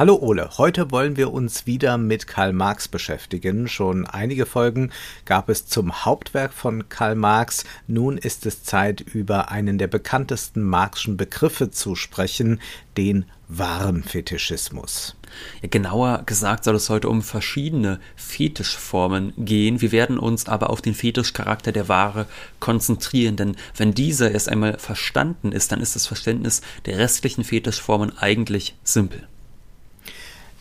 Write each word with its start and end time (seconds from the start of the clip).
Hallo 0.00 0.16
Ole, 0.18 0.48
heute 0.56 0.90
wollen 0.92 1.18
wir 1.18 1.30
uns 1.30 1.66
wieder 1.66 1.98
mit 1.98 2.26
Karl 2.26 2.54
Marx 2.54 2.88
beschäftigen. 2.88 3.68
Schon 3.68 4.06
einige 4.06 4.46
Folgen 4.46 4.92
gab 5.26 5.50
es 5.50 5.66
zum 5.66 6.06
Hauptwerk 6.06 6.54
von 6.54 6.88
Karl 6.88 7.14
Marx. 7.14 7.64
Nun 7.86 8.16
ist 8.16 8.46
es 8.46 8.62
Zeit, 8.62 9.02
über 9.02 9.50
einen 9.50 9.76
der 9.76 9.88
bekanntesten 9.88 10.62
Marxischen 10.62 11.18
Begriffe 11.18 11.70
zu 11.70 11.96
sprechen, 11.96 12.62
den 12.96 13.26
Warenfetischismus. 13.48 15.16
Ja, 15.60 15.68
genauer 15.68 16.22
gesagt 16.24 16.64
soll 16.64 16.76
es 16.76 16.88
heute 16.88 17.10
um 17.10 17.20
verschiedene 17.20 18.00
Fetischformen 18.16 19.34
gehen. 19.36 19.82
Wir 19.82 19.92
werden 19.92 20.18
uns 20.18 20.48
aber 20.48 20.70
auf 20.70 20.80
den 20.80 20.94
Fetischcharakter 20.94 21.72
der 21.72 21.90
Ware 21.90 22.24
konzentrieren, 22.58 23.36
denn 23.36 23.54
wenn 23.76 23.92
dieser 23.92 24.30
erst 24.30 24.48
einmal 24.48 24.78
verstanden 24.78 25.52
ist, 25.52 25.72
dann 25.72 25.82
ist 25.82 25.94
das 25.94 26.06
Verständnis 26.06 26.62
der 26.86 26.96
restlichen 26.96 27.44
Fetischformen 27.44 28.16
eigentlich 28.16 28.76
simpel. 28.82 29.28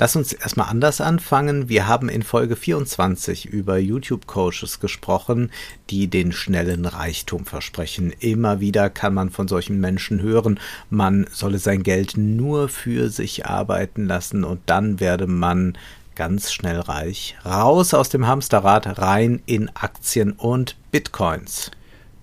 Lass 0.01 0.15
uns 0.15 0.31
erstmal 0.31 0.69
anders 0.69 1.01
anfangen. 1.01 1.67
Wir 1.67 1.85
haben 1.85 2.07
in 2.07 2.23
Folge 2.23 2.55
24 2.55 3.45
über 3.47 3.77
YouTube-Coaches 3.77 4.79
gesprochen, 4.79 5.51
die 5.89 6.07
den 6.07 6.31
schnellen 6.31 6.85
Reichtum 6.85 7.45
versprechen. 7.45 8.13
Immer 8.21 8.61
wieder 8.61 8.89
kann 8.89 9.13
man 9.13 9.29
von 9.29 9.49
solchen 9.49 9.81
Menschen 9.81 10.21
hören, 10.21 10.57
man 10.89 11.27
solle 11.29 11.59
sein 11.59 11.83
Geld 11.83 12.15
nur 12.15 12.69
für 12.69 13.09
sich 13.09 13.45
arbeiten 13.45 14.05
lassen 14.05 14.45
und 14.45 14.61
dann 14.67 15.01
werde 15.01 15.27
man 15.27 15.77
ganz 16.15 16.53
schnell 16.53 16.79
reich. 16.79 17.35
Raus 17.45 17.93
aus 17.93 18.07
dem 18.07 18.25
Hamsterrad, 18.25 18.99
rein 18.99 19.41
in 19.47 19.69
Aktien 19.75 20.31
und 20.31 20.77
Bitcoins. 20.91 21.71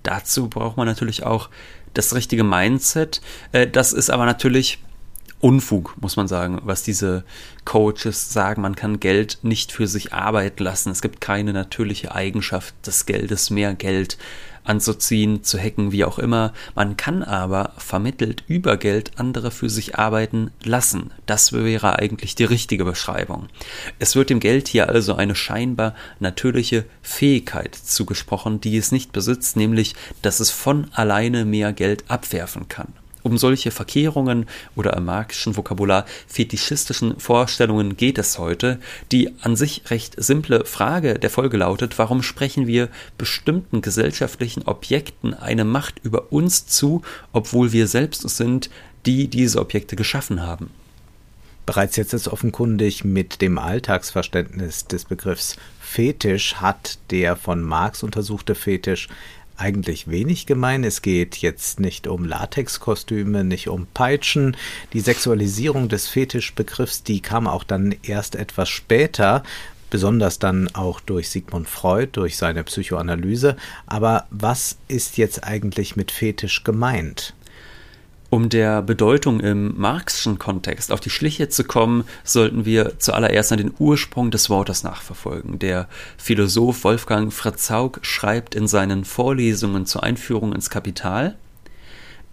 Dazu 0.02 0.48
braucht 0.48 0.78
man 0.78 0.86
natürlich 0.86 1.24
auch 1.24 1.50
das 1.92 2.14
richtige 2.14 2.44
Mindset. 2.44 3.20
Äh, 3.52 3.66
das 3.66 3.92
ist 3.92 4.08
aber 4.08 4.24
natürlich 4.24 4.78
Unfug, 5.40 5.94
muss 6.00 6.16
man 6.16 6.28
sagen, 6.28 6.60
was 6.64 6.82
diese 6.82 7.24
Coaches 7.64 8.32
sagen. 8.32 8.62
Man 8.62 8.74
kann 8.74 9.00
Geld 9.00 9.38
nicht 9.42 9.70
für 9.70 9.86
sich 9.86 10.14
arbeiten 10.14 10.62
lassen. 10.62 10.90
Es 10.90 11.02
gibt 11.02 11.20
keine 11.20 11.52
natürliche 11.52 12.14
Eigenschaft 12.14 12.74
des 12.86 13.04
Geldes, 13.04 13.50
mehr 13.50 13.74
Geld 13.74 14.16
anzuziehen, 14.66 15.42
zu 15.42 15.58
hacken, 15.58 15.92
wie 15.92 16.04
auch 16.04 16.18
immer. 16.18 16.52
Man 16.74 16.96
kann 16.96 17.22
aber 17.22 17.72
vermittelt 17.78 18.44
über 18.48 18.76
Geld 18.76 19.12
andere 19.16 19.50
für 19.50 19.70
sich 19.70 19.96
arbeiten 19.96 20.50
lassen. 20.64 21.12
Das 21.26 21.52
wäre 21.52 21.98
eigentlich 21.98 22.34
die 22.34 22.44
richtige 22.44 22.84
Beschreibung. 22.84 23.48
Es 23.98 24.16
wird 24.16 24.30
dem 24.30 24.40
Geld 24.40 24.68
hier 24.68 24.88
also 24.88 25.14
eine 25.14 25.34
scheinbar 25.34 25.94
natürliche 26.18 26.84
Fähigkeit 27.02 27.74
zugesprochen, 27.74 28.60
die 28.60 28.76
es 28.76 28.92
nicht 28.92 29.12
besitzt, 29.12 29.56
nämlich 29.56 29.94
dass 30.22 30.40
es 30.40 30.50
von 30.50 30.88
alleine 30.92 31.44
mehr 31.44 31.72
Geld 31.72 32.04
abwerfen 32.08 32.68
kann. 32.68 32.92
Um 33.26 33.38
solche 33.38 33.72
Verkehrungen 33.72 34.46
oder 34.76 34.96
im 34.96 35.06
marxischen 35.06 35.56
Vokabular 35.56 36.06
fetischistischen 36.28 37.18
Vorstellungen 37.18 37.96
geht 37.96 38.18
es 38.18 38.38
heute. 38.38 38.78
Die 39.10 39.32
an 39.40 39.56
sich 39.56 39.82
recht 39.90 40.14
simple 40.16 40.64
Frage 40.64 41.18
der 41.18 41.28
Folge 41.28 41.56
lautet, 41.56 41.98
warum 41.98 42.22
sprechen 42.22 42.68
wir 42.68 42.88
bestimmten 43.18 43.80
gesellschaftlichen 43.80 44.62
Objekten 44.62 45.34
eine 45.34 45.64
Macht 45.64 45.96
über 46.04 46.30
uns 46.30 46.68
zu, 46.68 47.02
obwohl 47.32 47.72
wir 47.72 47.88
selbst 47.88 48.28
sind, 48.28 48.70
die 49.06 49.26
diese 49.26 49.58
Objekte 49.58 49.96
geschaffen 49.96 50.44
haben? 50.46 50.70
Bereits 51.66 51.96
jetzt 51.96 52.14
ist 52.14 52.28
offenkundig 52.28 53.04
mit 53.04 53.42
dem 53.42 53.58
Alltagsverständnis 53.58 54.86
des 54.86 55.04
Begriffs 55.04 55.56
Fetisch 55.80 56.56
hat 56.56 56.98
der 57.10 57.34
von 57.34 57.60
Marx 57.60 58.04
untersuchte 58.04 58.54
Fetisch 58.54 59.08
eigentlich 59.56 60.08
wenig 60.08 60.46
gemein. 60.46 60.84
Es 60.84 61.02
geht 61.02 61.36
jetzt 61.36 61.80
nicht 61.80 62.06
um 62.06 62.24
Latexkostüme, 62.24 63.44
nicht 63.44 63.68
um 63.68 63.86
Peitschen. 63.92 64.56
Die 64.92 65.00
Sexualisierung 65.00 65.88
des 65.88 66.08
Fetischbegriffs, 66.08 67.02
die 67.02 67.20
kam 67.20 67.46
auch 67.46 67.64
dann 67.64 67.94
erst 68.02 68.36
etwas 68.36 68.68
später, 68.68 69.42
besonders 69.90 70.38
dann 70.38 70.68
auch 70.74 71.00
durch 71.00 71.30
Sigmund 71.30 71.68
Freud, 71.68 72.10
durch 72.12 72.36
seine 72.36 72.64
Psychoanalyse. 72.64 73.56
Aber 73.86 74.26
was 74.30 74.78
ist 74.88 75.16
jetzt 75.16 75.44
eigentlich 75.44 75.96
mit 75.96 76.10
Fetisch 76.10 76.64
gemeint? 76.64 77.34
Um 78.28 78.48
der 78.48 78.82
Bedeutung 78.82 79.38
im 79.38 79.78
marxischen 79.78 80.38
Kontext 80.38 80.90
auf 80.90 80.98
die 80.98 81.10
Schliche 81.10 81.48
zu 81.48 81.62
kommen, 81.62 82.04
sollten 82.24 82.64
wir 82.64 82.98
zuallererst 82.98 83.52
an 83.52 83.58
den 83.58 83.74
Ursprung 83.78 84.32
des 84.32 84.50
Wortes 84.50 84.82
nachverfolgen. 84.82 85.60
Der 85.60 85.88
Philosoph 86.18 86.82
Wolfgang 86.82 87.32
Fritzaug 87.32 88.00
schreibt 88.02 88.56
in 88.56 88.66
seinen 88.66 89.04
Vorlesungen 89.04 89.86
zur 89.86 90.02
Einführung 90.02 90.52
ins 90.52 90.70
Kapital, 90.70 91.36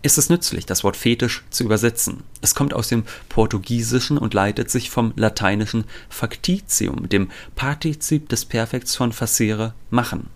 ist 0.01 0.17
es 0.17 0.29
nützlich, 0.29 0.65
das 0.65 0.83
Wort 0.83 0.97
Fetisch 0.97 1.43
zu 1.49 1.63
übersetzen. 1.63 2.23
Es 2.41 2.55
kommt 2.55 2.73
aus 2.73 2.89
dem 2.89 3.03
Portugiesischen 3.29 4.17
und 4.17 4.33
leitet 4.33 4.69
sich 4.69 4.89
vom 4.89 5.13
lateinischen 5.15 5.85
Factitium, 6.09 7.07
dem 7.07 7.29
Partizip 7.55 8.27
des 8.27 8.43
Perfekts 8.45 8.95
von 8.95 9.13
facere, 9.13 9.73
machen. 9.89 10.27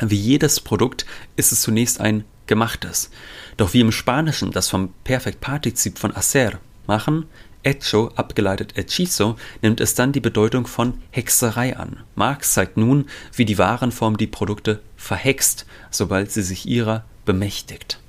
Wie 0.00 0.16
jedes 0.16 0.60
Produkt 0.60 1.04
ist 1.36 1.52
es 1.52 1.60
zunächst 1.60 2.00
ein 2.00 2.24
gemachtes. 2.48 3.10
Doch 3.56 3.72
wie 3.74 3.80
im 3.80 3.92
Spanischen 3.92 4.50
das 4.50 4.68
vom 4.68 4.92
Perfektpartizip 5.04 5.98
von 5.98 6.14
hacer 6.14 6.58
machen, 6.86 7.26
hecho 7.62 8.10
abgeleitet 8.16 8.74
hechizo, 8.76 9.36
nimmt 9.62 9.80
es 9.80 9.94
dann 9.94 10.12
die 10.12 10.20
Bedeutung 10.20 10.66
von 10.66 10.94
Hexerei 11.10 11.76
an. 11.76 11.98
Marx 12.14 12.54
zeigt 12.54 12.76
nun, 12.76 13.06
wie 13.34 13.44
die 13.44 13.58
Warenform 13.58 14.16
die 14.16 14.26
Produkte 14.26 14.80
verhext, 14.96 15.66
sobald 15.90 16.32
sie 16.32 16.42
sich 16.42 16.66
ihrer 16.66 17.04
bemächtigt. 17.24 18.00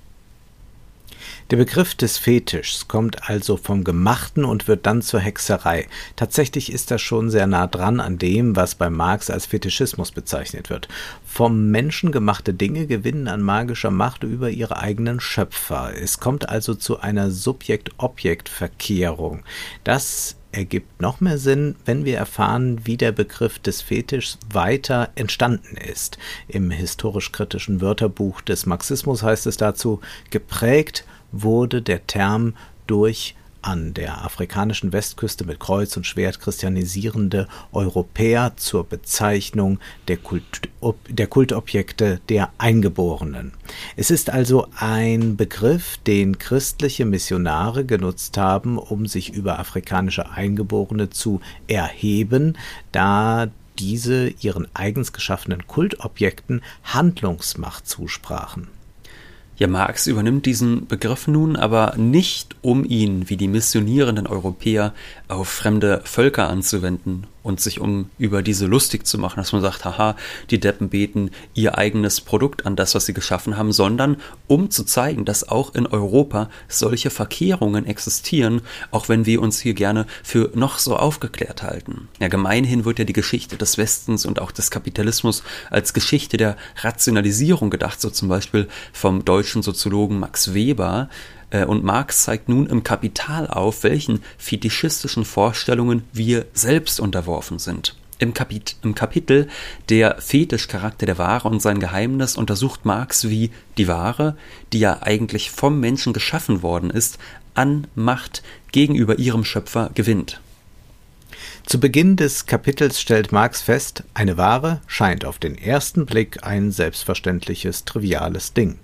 Der 1.50 1.58
Begriff 1.58 1.96
des 1.96 2.20
Fetischs 2.20 2.88
kommt 2.88 3.28
also 3.28 3.58
vom 3.58 3.84
Gemachten 3.84 4.46
und 4.46 4.68
wird 4.68 4.86
dann 4.86 5.02
zur 5.02 5.20
Hexerei. 5.20 5.88
Tatsächlich 6.16 6.72
ist 6.72 6.92
das 6.92 7.02
schon 7.02 7.32
sehr 7.32 7.48
nah 7.48 7.66
dran 7.66 8.00
an 8.00 8.20
dem, 8.20 8.56
was 8.56 8.76
bei 8.76 8.92
Marx 8.92 9.32
als 9.32 9.48
Fetischismus 9.48 10.12
bezeichnet 10.12 10.70
wird. 10.70 10.88
Vom 11.26 11.72
Menschen 11.72 12.12
gemachte 12.12 12.54
Dinge 12.54 12.86
gewinnen 12.86 13.28
an 13.28 13.42
magischer 13.42 13.90
Macht 13.90 14.22
über 14.22 14.52
ihre 14.52 14.78
eigenen 14.78 15.20
Schöpfer. 15.20 15.92
Es 16.00 16.20
kommt 16.20 16.48
also 16.48 16.76
zu 16.76 17.00
einer 17.00 17.32
Subjekt-Objekt-Verkehrung. 17.32 19.42
Das 19.84 20.36
ergibt 20.52 21.02
noch 21.02 21.20
mehr 21.20 21.40
Sinn, 21.40 21.78
wenn 21.86 22.06
wir 22.06 22.18
erfahren, 22.18 22.86
wie 22.86 22.98
der 22.98 23.12
Begriff 23.12 23.58
des 23.58 23.82
Fetischs 23.82 24.38
weiter 24.52 25.10
entstanden 25.16 25.78
ist. 25.78 26.20
Im 26.48 26.70
historisch-kritischen 26.70 27.82
Wörterbuch 27.82 28.42
des 28.42 28.68
Marxismus 28.68 29.24
heißt 29.24 29.48
es 29.48 29.58
dazu, 29.58 30.00
geprägt 30.30 31.06
wurde 31.32 31.82
der 31.82 32.08
Term 32.08 32.54
durch 32.88 33.36
an 33.62 33.94
der 33.94 34.24
afrikanischen 34.24 34.94
Westküste 34.94 35.46
mit 35.46 35.60
Kreuz 35.60 35.96
und 35.98 36.06
Schwert 36.06 36.40
christianisierende 36.40 37.48
Europäer 37.72 38.54
zur 38.56 38.86
Bezeichnung 38.86 39.80
der, 40.08 40.18
Kult, 40.18 40.70
der 41.10 41.28
Kultobjekte 41.28 42.22
der 42.30 42.52
Eingeborenen. 42.58 43.54
Es 43.96 44.12
ist 44.12 44.30
also 44.30 44.68
ein 44.78 45.36
Begriff, 45.36 45.98
den 45.98 46.38
christliche 46.38 47.06
Missionare 47.06 47.86
genutzt 47.86 48.38
haben, 48.38 48.78
um 48.78 49.08
sich 49.08 49.34
über 49.34 49.60
afrikanische 49.60 50.30
Eingeborene 50.30 51.10
zu 51.10 51.42
erheben, 51.68 52.58
da 52.92 53.48
diese 53.78 54.30
ihren 54.42 54.68
eigens 54.74 55.14
geschaffenen 55.14 55.66
Kultobjekten 55.68 56.62
Handlungsmacht 56.84 57.88
zusprachen. 57.88 58.68
Ja, 59.60 59.68
Marx 59.68 60.08
übernimmt 60.08 60.46
diesen 60.46 60.88
Begriff 60.88 61.28
nun 61.28 61.58
aber 61.58 61.96
nicht, 61.98 62.56
um 62.62 62.86
ihn 62.86 63.30
wie 63.30 63.36
die 63.36 63.50
missionierenden 63.50 64.26
Europäer 64.26 64.94
auf 65.28 65.50
fremde 65.50 66.00
Völker 66.06 66.48
anzuwenden 66.48 67.28
und 67.50 67.60
sich 67.60 67.82
um 67.82 68.10
über 68.18 68.42
diese 68.42 68.66
lustig 68.68 69.06
zu 69.06 69.18
machen, 69.18 69.38
dass 69.38 69.52
man 69.52 69.62
sagt, 69.62 69.84
haha, 69.84 70.16
die 70.52 70.60
Deppen 70.60 70.90
beten 70.90 71.32
ihr 71.54 71.78
eigenes 71.78 72.22
Produkt 72.22 72.66
an 72.66 72.76
das, 72.76 72.96
was 72.96 73.06
sie 73.06 73.14
geschaffen 73.14 73.58
haben, 73.58 73.74
sondern 73.74 74.18
um 74.48 74.70
zu 74.70 74.86
zeigen, 74.86 75.26
dass 75.26 75.50
auch 75.50 75.76
in 75.76 75.86
Europa 75.88 76.50
solche 76.68 77.10
Verkehrungen 77.10 77.86
existieren, 77.86 78.62
auch 78.92 79.10
wenn 79.10 79.26
wir 79.26 79.42
uns 79.42 79.60
hier 79.60 79.74
gerne 79.74 80.06
für 80.24 80.52
noch 80.54 80.80
so 80.80 80.96
aufgeklärt 80.96 81.64
halten. 81.64 82.08
Ja, 82.20 82.28
gemeinhin 82.28 82.86
wird 82.86 83.00
ja 83.00 83.06
die 83.06 83.14
Geschichte 83.14 83.58
des 83.58 83.78
Westens 83.78 84.26
und 84.26 84.40
auch 84.40 84.52
des 84.52 84.72
Kapitalismus 84.72 85.44
als 85.72 85.94
Geschichte 85.94 86.38
der 86.38 86.56
Rationalisierung 86.82 87.70
gedacht, 87.70 88.00
so 88.00 88.10
zum 88.10 88.30
Beispiel 88.30 88.68
vom 88.94 89.26
deutschen 89.26 89.64
Soziologen 89.64 90.20
Max 90.20 90.54
Weber, 90.54 91.10
und 91.52 91.84
Marx 91.84 92.24
zeigt 92.24 92.50
nun 92.50 92.68
im 92.68 92.84
Kapital 92.84 93.48
auf, 93.48 93.84
welchen 93.84 94.22
fetischistischen 94.38 95.26
Vorstellungen 95.26 96.04
wir 96.14 96.46
selbst 96.54 97.00
unterworfen 97.00 97.60
sind. 97.60 97.96
Im, 98.20 98.34
Kapit 98.34 98.76
Im, 98.84 98.96
Kapitel 98.96 99.48
Der 99.88 100.18
Fetischcharakter 100.20 101.06
der 101.06 101.18
Ware 101.18 101.48
und 101.48 101.62
sein 101.62 101.80
Geheimnis 101.80 102.36
untersucht 102.36 102.86
Marx, 102.86 103.30
wie 103.30 103.50
die 103.78 103.88
Ware, 103.88 104.36
die 104.74 104.80
ja 104.80 105.02
eigentlich 105.02 105.52
vom 105.52 105.80
Menschen 105.80 106.12
geschaffen 106.12 106.62
worden 106.62 106.90
ist, 106.90 107.18
an 107.54 107.88
Macht 107.96 108.44
gegenüber 108.72 109.18
ihrem 109.20 109.46
Schöpfer 109.46 109.90
gewinnt. 109.94 110.42
Zu 111.66 111.80
Beginn 111.80 112.16
des 112.16 112.46
Kapitels 112.46 113.00
stellt 113.00 113.32
Marx 113.32 113.62
fest, 113.62 114.04
eine 114.14 114.38
Ware 114.38 114.82
scheint 114.88 115.24
auf 115.24 115.40
den 115.40 115.58
ersten 115.58 116.06
Blick 116.06 116.44
ein 116.44 116.72
selbstverständliches, 116.72 117.86
triviales 117.86 118.54
Ding. 118.54 118.80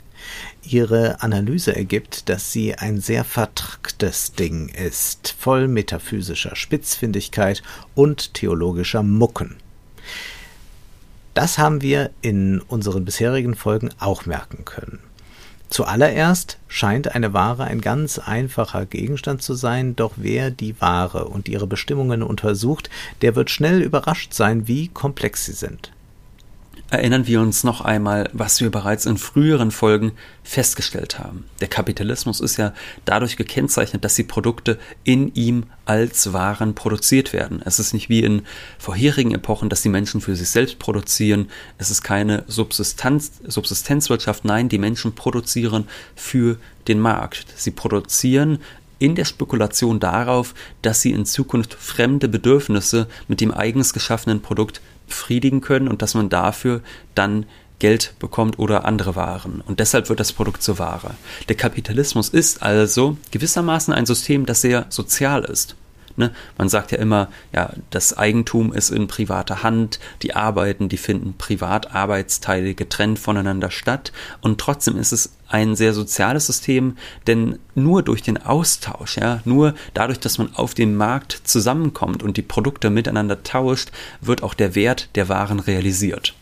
Ihre 0.64 1.22
Analyse 1.22 1.76
ergibt, 1.76 2.30
dass 2.30 2.52
sie 2.52 2.76
ein 2.76 3.00
sehr 3.00 3.24
vertracktes 3.24 4.34
Ding 4.34 4.70
ist, 4.70 5.36
voll 5.38 5.68
metaphysischer 5.68 6.56
Spitzfindigkeit 6.56 7.62
und 7.94 8.34
theologischer 8.34 9.04
Mucken. 9.04 9.58
Das 11.34 11.58
haben 11.58 11.82
wir 11.82 12.12
in 12.22 12.62
unseren 12.62 13.06
bisherigen 13.06 13.56
Folgen 13.56 13.90
auch 14.00 14.26
merken 14.26 14.66
können. 14.66 15.00
Zuallererst 15.70 16.60
scheint 16.68 17.16
eine 17.16 17.34
Ware 17.34 17.66
ein 17.66 17.82
ganz 17.82 18.20
einfacher 18.20 18.86
Gegenstand 18.86 19.42
zu 19.42 19.56
sein, 19.56 19.96
doch 19.96 20.14
wer 20.16 20.52
die 20.52 20.80
Ware 20.80 21.26
und 21.26 21.50
ihre 21.50 21.68
Bestimmungen 21.68 22.24
untersucht, 22.24 22.90
der 23.22 23.36
wird 23.36 23.50
schnell 23.50 23.82
überrascht 23.82 24.34
sein, 24.34 24.68
wie 24.68 24.88
komplex 24.88 25.46
sie 25.46 25.54
sind 25.54 25.92
erinnern 26.90 27.28
wir 27.28 27.42
uns 27.42 27.64
noch 27.64 27.82
einmal, 27.82 28.30
was 28.34 28.62
wir 28.62 28.70
bereits 28.70 29.06
in 29.06 29.18
früheren 29.18 29.72
Folgen 29.72 30.12
festgestellt 30.44 31.18
haben. 31.20 31.46
Der 31.60 31.68
Kapitalismus 31.68 32.40
ist 32.40 32.58
ja 32.58 32.74
dadurch 33.06 33.38
gekennzeichnet, 33.38 34.04
dass 34.04 34.16
die 34.16 34.24
Produkte 34.24 34.78
in 35.04 35.34
ihm 35.34 35.64
als 35.86 36.34
Waren 36.34 36.76
produziert 36.76 37.34
werden. 37.34 37.62
Es 37.66 37.80
ist 37.80 37.94
nicht 37.94 38.10
wie 38.10 38.24
in 38.24 38.44
vorherigen 38.78 39.34
Epochen, 39.34 39.70
dass 39.70 39.82
die 39.82 39.90
Menschen 39.90 40.22
für 40.22 40.36
sich 40.36 40.50
selbst 40.50 40.80
produzieren. 40.80 41.50
Es 41.78 41.90
ist 41.90 42.04
keine 42.04 42.44
Subsistenz, 42.48 43.32
Subsistenzwirtschaft. 43.46 44.46
Nein, 44.46 44.70
die 44.70 44.78
Menschen 44.78 45.16
produzieren 45.16 45.88
für 46.16 46.58
den 46.88 47.00
Markt. 47.00 47.48
Sie 47.56 47.72
produzieren 47.72 48.60
in 49.00 49.16
der 49.16 49.26
Spekulation 49.26 50.00
darauf, 50.00 50.54
dass 50.82 51.02
sie 51.02 51.12
in 51.12 51.26
Zukunft 51.26 51.74
fremde 51.74 52.28
Bedürfnisse 52.28 53.08
mit 53.28 53.42
dem 53.42 53.52
eigens 53.52 53.94
geschaffenen 53.94 54.42
Produkt 54.42 54.82
befriedigen 55.08 55.62
können 55.62 55.88
und 55.88 56.02
dass 56.02 56.14
man 56.14 56.30
dafür 56.30 56.82
dann 57.14 57.46
Geld 57.80 58.14
bekommt 58.20 58.58
oder 58.58 58.86
andere 58.86 59.16
Waren. 59.16 59.62
Und 59.62 59.80
deshalb 59.80 60.10
wird 60.10 60.20
das 60.20 60.34
Produkt 60.34 60.64
zur 60.64 60.80
Ware. 60.80 61.12
Der 61.50 61.56
Kapitalismus 61.56 62.30
ist 62.30 62.64
also 62.64 63.18
gewissermaßen 63.32 63.94
ein 63.94 64.06
System, 64.06 64.46
das 64.46 64.62
sehr 64.62 64.86
sozial 64.90 65.44
ist. 65.44 65.76
Ne? 66.18 66.32
Man 66.58 66.70
sagt 66.70 66.92
ja 66.92 66.98
immer, 66.98 67.30
ja, 67.54 67.72
das 67.90 68.18
Eigentum 68.18 68.74
ist 68.74 68.90
in 68.90 69.08
privater 69.08 69.64
Hand, 69.64 70.00
die 70.22 70.36
Arbeiten, 70.36 70.90
die 70.90 70.98
finden 70.98 71.36
Privatarbeitsteile 71.38 72.74
getrennt 72.74 73.20
voneinander 73.20 73.70
statt 73.72 74.12
und 74.42 74.60
trotzdem 74.60 74.98
ist 74.98 75.12
es 75.12 75.34
ein 75.48 75.76
sehr 75.76 75.94
soziales 75.94 76.48
System, 76.48 76.98
denn 77.28 77.60
nur 77.76 78.02
durch 78.02 78.24
den 78.24 78.42
Austausch, 78.42 79.18
ja, 79.18 79.42
nur 79.46 79.76
dadurch, 79.94 80.20
dass 80.20 80.38
man 80.38 80.56
auf 80.56 80.74
dem 80.74 80.96
Markt 80.96 81.42
zusammenkommt 81.44 82.24
und 82.24 82.38
die 82.38 82.42
Produkte 82.42 82.90
miteinander 82.90 83.44
tauscht, 83.44 83.92
wird 84.22 84.42
auch 84.42 84.54
der 84.54 84.76
Wert 84.76 85.10
der 85.16 85.30
Waren 85.30 85.60
realisiert. 85.60 86.34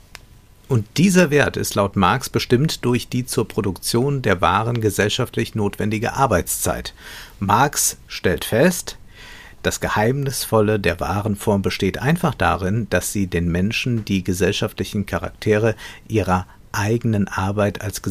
Und 0.69 0.85
dieser 0.97 1.29
Wert 1.29 1.57
ist 1.57 1.75
laut 1.75 1.95
Marx 1.95 2.29
bestimmt 2.29 2.85
durch 2.85 3.09
die 3.09 3.25
zur 3.25 3.47
Produktion 3.47 4.21
der 4.21 4.41
Waren 4.41 4.81
gesellschaftlich 4.81 5.55
notwendige 5.55 6.13
Arbeitszeit. 6.13 6.93
Marx 7.39 7.97
stellt 8.07 8.45
fest, 8.45 8.97
das 9.63 9.79
Geheimnisvolle 9.79 10.79
der 10.79 10.99
wahren 10.99 11.35
Form 11.35 11.61
besteht 11.61 11.97
einfach 11.97 12.35
darin, 12.35 12.87
dass 12.89 13.11
sie 13.11 13.27
den 13.27 13.51
Menschen 13.51 14.05
die 14.05 14.23
gesellschaftlichen 14.23 15.05
Charaktere 15.05 15.75
ihrer 16.07 16.45
eigenen 16.73 17.27
Arbeit 17.27 17.81
als, 17.81 18.01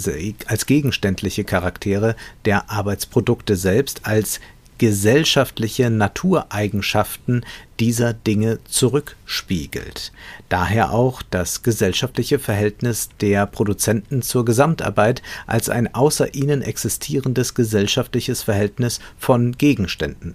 als 0.47 0.67
gegenständliche 0.67 1.45
Charaktere 1.45 2.17
der 2.45 2.71
Arbeitsprodukte 2.71 3.57
selbst 3.57 4.07
als 4.07 4.41
gesellschaftliche 4.83 5.91
Natureigenschaften 5.91 7.45
dieser 7.79 8.13
Dinge 8.15 8.59
zurückspiegelt. 8.65 10.11
Daher 10.49 10.91
auch 10.91 11.23
das 11.23 11.63
gesellschaftliche 11.63 12.41
Verhältnis 12.41 13.11
der 13.21 13.47
Produzenten 13.47 14.23
zur 14.23 14.45
Gesamtarbeit 14.45 15.23
als 15.47 15.69
ein 15.69 15.95
außer 15.95 16.35
ihnen 16.35 16.63
existierendes 16.63 17.55
gesellschaftliches 17.55 18.43
Verhältnis 18.43 18.99
von 19.17 19.53
Gegenständen. 19.53 20.35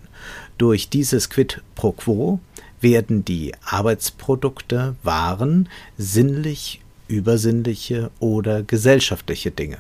Durch 0.58 0.88
dieses 0.88 1.30
Quid 1.30 1.62
pro 1.76 1.92
quo 1.92 2.40
werden 2.80 3.26
die 3.26 3.52
Arbeitsprodukte, 3.66 4.96
Waren, 5.04 5.68
sinnlich, 5.98 6.80
übersinnliche 7.10 8.12
oder 8.22 8.64
gesellschaftliche 8.64 9.52
Dinge. 9.52 9.80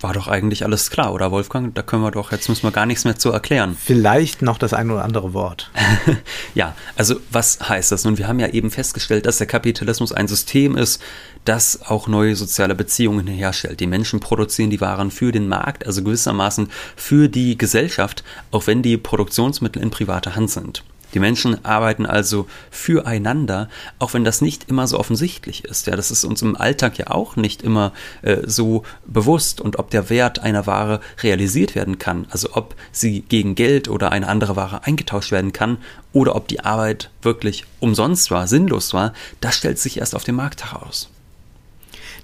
War 0.00 0.14
doch 0.14 0.28
eigentlich 0.28 0.64
alles 0.64 0.90
klar, 0.90 1.12
oder 1.12 1.30
Wolfgang? 1.30 1.74
Da 1.74 1.82
können 1.82 2.02
wir 2.02 2.10
doch, 2.10 2.32
jetzt 2.32 2.48
müssen 2.48 2.62
wir 2.62 2.70
gar 2.70 2.86
nichts 2.86 3.04
mehr 3.04 3.16
zu 3.16 3.30
erklären. 3.32 3.76
Vielleicht 3.78 4.40
noch 4.40 4.56
das 4.56 4.72
ein 4.72 4.90
oder 4.90 5.04
andere 5.04 5.34
Wort. 5.34 5.70
ja, 6.54 6.74
also 6.96 7.16
was 7.30 7.68
heißt 7.68 7.92
das? 7.92 8.04
Nun, 8.04 8.16
wir 8.16 8.26
haben 8.26 8.40
ja 8.40 8.48
eben 8.48 8.70
festgestellt, 8.70 9.26
dass 9.26 9.36
der 9.36 9.46
Kapitalismus 9.46 10.12
ein 10.12 10.26
System 10.26 10.74
ist, 10.74 11.02
das 11.44 11.82
auch 11.82 12.08
neue 12.08 12.34
soziale 12.34 12.74
Beziehungen 12.74 13.26
herstellt. 13.26 13.80
Die 13.80 13.86
Menschen 13.86 14.20
produzieren 14.20 14.70
die 14.70 14.80
Waren 14.80 15.10
für 15.10 15.32
den 15.32 15.48
Markt, 15.48 15.86
also 15.86 16.02
gewissermaßen 16.02 16.70
für 16.96 17.28
die 17.28 17.58
Gesellschaft, 17.58 18.24
auch 18.52 18.66
wenn 18.66 18.82
die 18.82 18.96
Produktionsmittel 18.96 19.82
in 19.82 19.90
privater 19.90 20.34
Hand 20.34 20.50
sind. 20.50 20.82
Die 21.14 21.18
Menschen 21.18 21.64
arbeiten 21.64 22.06
also 22.06 22.46
füreinander, 22.70 23.68
auch 23.98 24.14
wenn 24.14 24.24
das 24.24 24.40
nicht 24.40 24.68
immer 24.68 24.86
so 24.86 24.98
offensichtlich 24.98 25.64
ist. 25.64 25.86
Ja, 25.86 25.96
das 25.96 26.10
ist 26.10 26.24
uns 26.24 26.42
im 26.42 26.56
Alltag 26.56 26.98
ja 26.98 27.08
auch 27.08 27.36
nicht 27.36 27.62
immer 27.62 27.92
äh, 28.22 28.38
so 28.46 28.84
bewusst 29.06 29.60
und 29.60 29.78
ob 29.78 29.90
der 29.90 30.10
Wert 30.10 30.40
einer 30.40 30.66
Ware 30.66 31.00
realisiert 31.22 31.74
werden 31.74 31.98
kann, 31.98 32.26
also 32.30 32.50
ob 32.52 32.74
sie 32.92 33.22
gegen 33.22 33.54
Geld 33.54 33.88
oder 33.88 34.12
eine 34.12 34.28
andere 34.28 34.56
Ware 34.56 34.84
eingetauscht 34.84 35.32
werden 35.32 35.52
kann 35.52 35.78
oder 36.12 36.36
ob 36.36 36.48
die 36.48 36.60
Arbeit 36.60 37.10
wirklich 37.22 37.64
umsonst 37.80 38.30
war, 38.30 38.46
sinnlos 38.46 38.94
war, 38.94 39.12
das 39.40 39.56
stellt 39.56 39.78
sich 39.78 39.98
erst 39.98 40.14
auf 40.14 40.24
dem 40.24 40.36
Markt 40.36 40.64
heraus. 40.64 41.10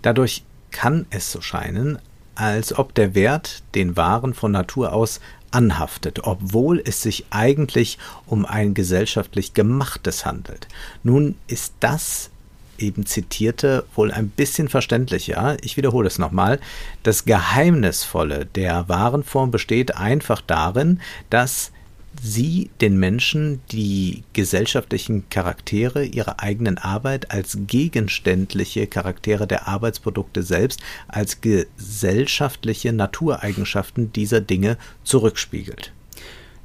Dadurch 0.03 0.45
kann 0.71 1.07
es 1.11 1.33
so 1.33 1.41
scheinen, 1.41 1.99
als 2.35 2.79
ob 2.79 2.95
der 2.95 3.15
Wert 3.15 3.63
den 3.75 3.97
Waren 3.97 4.35
von 4.35 4.53
Natur 4.53 4.93
aus 4.93 5.21
anhaftet, 5.57 6.25
obwohl 6.25 6.83
es 6.85 7.01
sich 7.01 7.25
eigentlich 7.31 7.97
um 8.27 8.45
ein 8.45 8.75
gesellschaftlich 8.75 9.55
gemachtes 9.55 10.27
handelt. 10.27 10.69
Nun 11.03 11.35
ist 11.47 11.73
das 11.81 12.29
eben 12.79 13.07
zitierte 13.07 13.87
wohl 13.95 14.13
ein 14.13 14.29
bisschen 14.29 14.69
verständlicher. 14.69 15.57
Ich 15.63 15.79
wiederhole 15.79 16.09
es 16.09 16.19
nochmal. 16.19 16.61
Das 17.03 17.25
Geheimnisvolle 17.25 18.45
der 18.45 18.87
Warenform 18.91 19.51
besteht 19.51 19.97
einfach 19.97 20.43
darin, 20.43 21.01
dass 21.31 21.73
sie 22.23 22.71
den 22.81 22.99
Menschen 22.99 23.61
die 23.73 24.25
gesellschaftlichen 24.33 25.29
Charaktere 25.31 26.05
ihrer 26.05 26.41
eigenen 26.41 26.79
Arbeit 26.79 27.31
als 27.31 27.59
gegenständliche 27.67 28.87
Charaktere 28.87 29.47
der 29.47 29.69
Arbeitsprodukte 29.69 30.43
selbst, 30.43 30.81
als 31.09 31.41
gesellschaftliche 31.41 32.93
Natureigenschaften 32.93 34.13
dieser 34.13 34.41
Dinge 34.41 34.77
zurückspiegelt. 35.05 35.93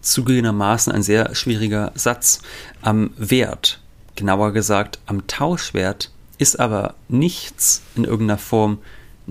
Zugegebenermaßen 0.01 0.91
ein 0.91 1.03
sehr 1.03 1.35
schwieriger 1.35 1.91
Satz. 1.95 2.41
Am 2.81 3.11
Wert, 3.17 3.81
genauer 4.15 4.51
gesagt 4.51 4.99
am 5.05 5.27
Tauschwert, 5.27 6.11
ist 6.37 6.59
aber 6.59 6.95
nichts 7.07 7.83
in 7.95 8.03
irgendeiner 8.03 8.39
Form 8.39 8.79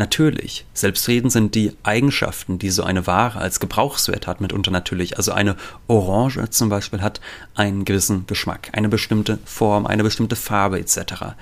Natürlich, 0.00 0.64
selbstredend 0.72 1.30
sind 1.30 1.54
die 1.54 1.72
Eigenschaften, 1.82 2.58
die 2.58 2.70
so 2.70 2.84
eine 2.84 3.06
Ware 3.06 3.38
als 3.38 3.60
Gebrauchswert 3.60 4.26
hat, 4.26 4.40
mitunter 4.40 4.70
natürlich. 4.70 5.18
Also 5.18 5.32
eine 5.32 5.56
Orange 5.88 6.48
zum 6.48 6.70
Beispiel 6.70 7.02
hat 7.02 7.20
einen 7.54 7.84
gewissen 7.84 8.26
Geschmack, 8.26 8.70
eine 8.72 8.88
bestimmte 8.88 9.38
Form, 9.44 9.86
eine 9.86 10.02
bestimmte 10.02 10.36
Farbe 10.36 10.80
etc. 10.80 11.34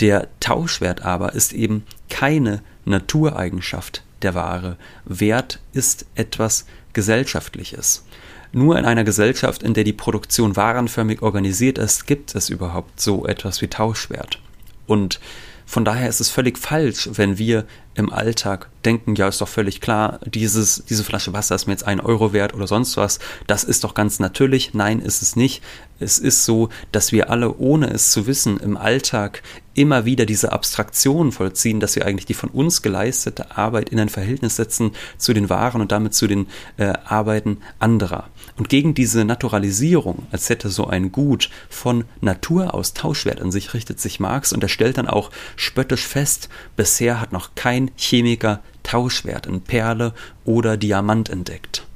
Der 0.00 0.28
Tauschwert 0.40 1.02
aber 1.02 1.34
ist 1.34 1.52
eben 1.52 1.84
keine 2.08 2.62
Natureigenschaft 2.86 4.02
der 4.22 4.34
Ware. 4.34 4.78
Wert 5.04 5.60
ist 5.74 6.06
etwas 6.14 6.64
Gesellschaftliches. 6.94 8.06
Nur 8.52 8.78
in 8.78 8.86
einer 8.86 9.04
Gesellschaft, 9.04 9.62
in 9.62 9.74
der 9.74 9.84
die 9.84 9.92
Produktion 9.92 10.56
warenförmig 10.56 11.20
organisiert 11.20 11.76
ist, 11.76 12.06
gibt 12.06 12.34
es 12.34 12.48
überhaupt 12.48 13.02
so 13.02 13.26
etwas 13.26 13.60
wie 13.60 13.68
Tauschwert. 13.68 14.40
Und 14.86 15.20
von 15.68 15.84
daher 15.84 16.08
ist 16.08 16.20
es 16.20 16.30
völlig 16.30 16.56
falsch, 16.56 17.10
wenn 17.12 17.36
wir 17.36 17.66
im 17.94 18.10
Alltag 18.10 18.70
denken, 18.86 19.16
ja, 19.16 19.28
ist 19.28 19.42
doch 19.42 19.48
völlig 19.48 19.82
klar, 19.82 20.18
dieses, 20.24 20.82
diese 20.88 21.04
Flasche 21.04 21.34
Wasser 21.34 21.54
ist 21.56 21.66
mir 21.66 21.74
jetzt 21.74 21.86
ein 21.86 22.00
Euro 22.00 22.32
wert 22.32 22.54
oder 22.54 22.66
sonst 22.66 22.96
was. 22.96 23.18
Das 23.46 23.64
ist 23.64 23.84
doch 23.84 23.92
ganz 23.92 24.18
natürlich. 24.18 24.72
Nein, 24.72 24.98
ist 24.98 25.20
es 25.20 25.36
nicht. 25.36 25.62
Es 26.00 26.18
ist 26.18 26.46
so, 26.46 26.70
dass 26.90 27.12
wir 27.12 27.28
alle, 27.28 27.58
ohne 27.58 27.90
es 27.90 28.10
zu 28.10 28.26
wissen, 28.26 28.56
im 28.56 28.78
Alltag 28.78 29.42
immer 29.74 30.06
wieder 30.06 30.24
diese 30.24 30.52
Abstraktion 30.52 31.32
vollziehen, 31.32 31.80
dass 31.80 31.96
wir 31.96 32.06
eigentlich 32.06 32.24
die 32.24 32.34
von 32.34 32.48
uns 32.48 32.80
geleistete 32.80 33.58
Arbeit 33.58 33.90
in 33.90 34.00
ein 34.00 34.08
Verhältnis 34.08 34.56
setzen 34.56 34.92
zu 35.18 35.34
den 35.34 35.50
Waren 35.50 35.82
und 35.82 35.92
damit 35.92 36.14
zu 36.14 36.26
den 36.26 36.46
äh, 36.78 36.94
Arbeiten 37.04 37.58
anderer. 37.78 38.30
Und 38.58 38.68
gegen 38.68 38.92
diese 38.92 39.24
Naturalisierung, 39.24 40.26
als 40.32 40.50
hätte 40.50 40.68
so 40.68 40.88
ein 40.88 41.12
Gut 41.12 41.48
von 41.70 42.04
Natur 42.20 42.74
aus 42.74 42.92
Tauschwert 42.92 43.40
an 43.40 43.52
sich, 43.52 43.72
richtet 43.72 44.00
sich 44.00 44.18
Marx 44.18 44.52
und 44.52 44.62
er 44.62 44.68
stellt 44.68 44.98
dann 44.98 45.06
auch 45.06 45.30
spöttisch 45.54 46.04
fest, 46.04 46.48
bisher 46.76 47.20
hat 47.20 47.32
noch 47.32 47.54
kein 47.54 47.92
Chemiker 47.96 48.60
Tauschwert 48.82 49.46
in 49.46 49.60
Perle 49.60 50.12
oder 50.44 50.76
Diamant 50.76 51.30
entdeckt. 51.30 51.86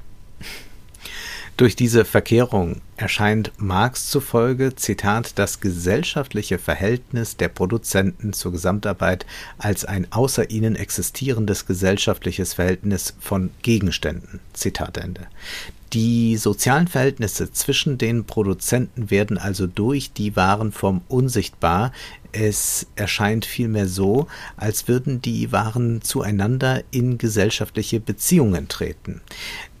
Durch 1.55 1.75
diese 1.75 2.03
Verkehrung 2.03 2.81
erscheint 2.97 3.51
Marx 3.57 4.09
zufolge, 4.09 4.75
Zitat, 4.75 5.37
das 5.37 5.59
gesellschaftliche 5.59 6.57
Verhältnis 6.57 7.37
der 7.37 7.47
Produzenten 7.47 8.33
zur 8.33 8.51
Gesamtarbeit 8.51 9.27
als 9.59 9.85
ein 9.85 10.11
außer 10.11 10.49
ihnen 10.49 10.75
existierendes 10.75 11.67
gesellschaftliches 11.67 12.55
Verhältnis 12.55 13.13
von 13.19 13.51
Gegenständen. 13.61 14.39
Zitat 14.53 14.97
Ende. 14.97 15.27
Die 15.93 16.37
sozialen 16.37 16.87
Verhältnisse 16.87 17.51
zwischen 17.51 17.99
den 17.99 18.25
Produzenten 18.25 19.11
werden 19.11 19.37
also 19.37 19.67
durch 19.67 20.11
die 20.11 20.35
Warenform 20.35 21.01
unsichtbar. 21.07 21.91
Es 22.31 22.87
erscheint 22.95 23.45
vielmehr 23.45 23.87
so, 23.87 24.25
als 24.57 24.87
würden 24.87 25.21
die 25.21 25.51
Waren 25.51 26.01
zueinander 26.01 26.81
in 26.89 27.19
gesellschaftliche 27.19 27.99
Beziehungen 27.99 28.67
treten. 28.69 29.21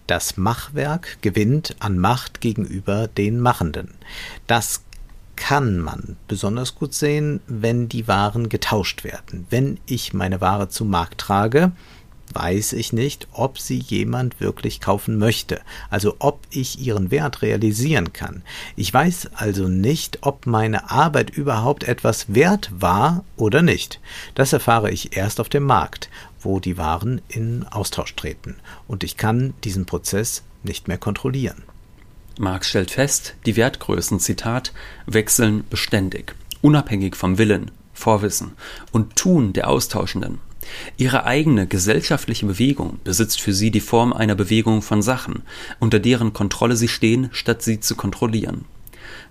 Das 0.07 0.37
Machwerk 0.37 1.17
gewinnt 1.21 1.75
an 1.79 1.97
Macht 1.97 2.41
gegenüber 2.41 3.07
den 3.07 3.39
Machenden. 3.39 3.93
Das 4.47 4.83
kann 5.35 5.79
man 5.79 6.17
besonders 6.27 6.75
gut 6.75 6.93
sehen, 6.93 7.41
wenn 7.47 7.89
die 7.89 8.07
Waren 8.07 8.49
getauscht 8.49 9.03
werden. 9.03 9.47
Wenn 9.49 9.79
ich 9.85 10.13
meine 10.13 10.41
Ware 10.41 10.69
zum 10.69 10.89
Markt 10.89 11.19
trage, 11.19 11.71
weiß 12.33 12.73
ich 12.73 12.93
nicht, 12.93 13.27
ob 13.31 13.59
sie 13.59 13.77
jemand 13.77 14.39
wirklich 14.39 14.81
kaufen 14.81 15.17
möchte, 15.17 15.61
also 15.89 16.15
ob 16.19 16.41
ich 16.49 16.79
ihren 16.79 17.11
Wert 17.11 17.41
realisieren 17.41 18.13
kann. 18.13 18.43
Ich 18.75 18.93
weiß 18.93 19.29
also 19.35 19.67
nicht, 19.67 20.19
ob 20.21 20.45
meine 20.45 20.89
Arbeit 20.91 21.29
überhaupt 21.29 21.83
etwas 21.83 22.33
wert 22.33 22.71
war 22.73 23.23
oder 23.37 23.61
nicht. 23.61 23.99
Das 24.35 24.53
erfahre 24.53 24.91
ich 24.91 25.15
erst 25.17 25.39
auf 25.39 25.49
dem 25.49 25.63
Markt, 25.63 26.09
wo 26.41 26.59
die 26.59 26.77
Waren 26.77 27.21
in 27.27 27.65
Austausch 27.69 28.15
treten, 28.15 28.55
und 28.87 29.03
ich 29.03 29.17
kann 29.17 29.53
diesen 29.63 29.85
Prozess 29.85 30.43
nicht 30.63 30.87
mehr 30.87 30.97
kontrollieren. 30.97 31.63
Marx 32.39 32.69
stellt 32.69 32.91
fest, 32.91 33.35
die 33.45 33.55
Wertgrößen, 33.55 34.19
Zitat, 34.19 34.73
wechseln 35.05 35.63
beständig, 35.69 36.35
unabhängig 36.61 37.15
vom 37.15 37.37
Willen, 37.37 37.71
Vorwissen 37.93 38.53
und 38.91 39.15
Tun 39.15 39.53
der 39.53 39.69
Austauschenden. 39.69 40.39
Ihre 40.97 41.25
eigene 41.25 41.67
gesellschaftliche 41.67 42.45
Bewegung 42.45 42.99
besitzt 43.03 43.41
für 43.41 43.53
sie 43.53 43.71
die 43.71 43.79
Form 43.79 44.13
einer 44.13 44.35
Bewegung 44.35 44.81
von 44.81 45.01
Sachen, 45.01 45.43
unter 45.79 45.99
deren 45.99 46.33
Kontrolle 46.33 46.75
sie 46.75 46.87
stehen, 46.87 47.29
statt 47.31 47.61
sie 47.61 47.79
zu 47.79 47.95
kontrollieren. 47.95 48.65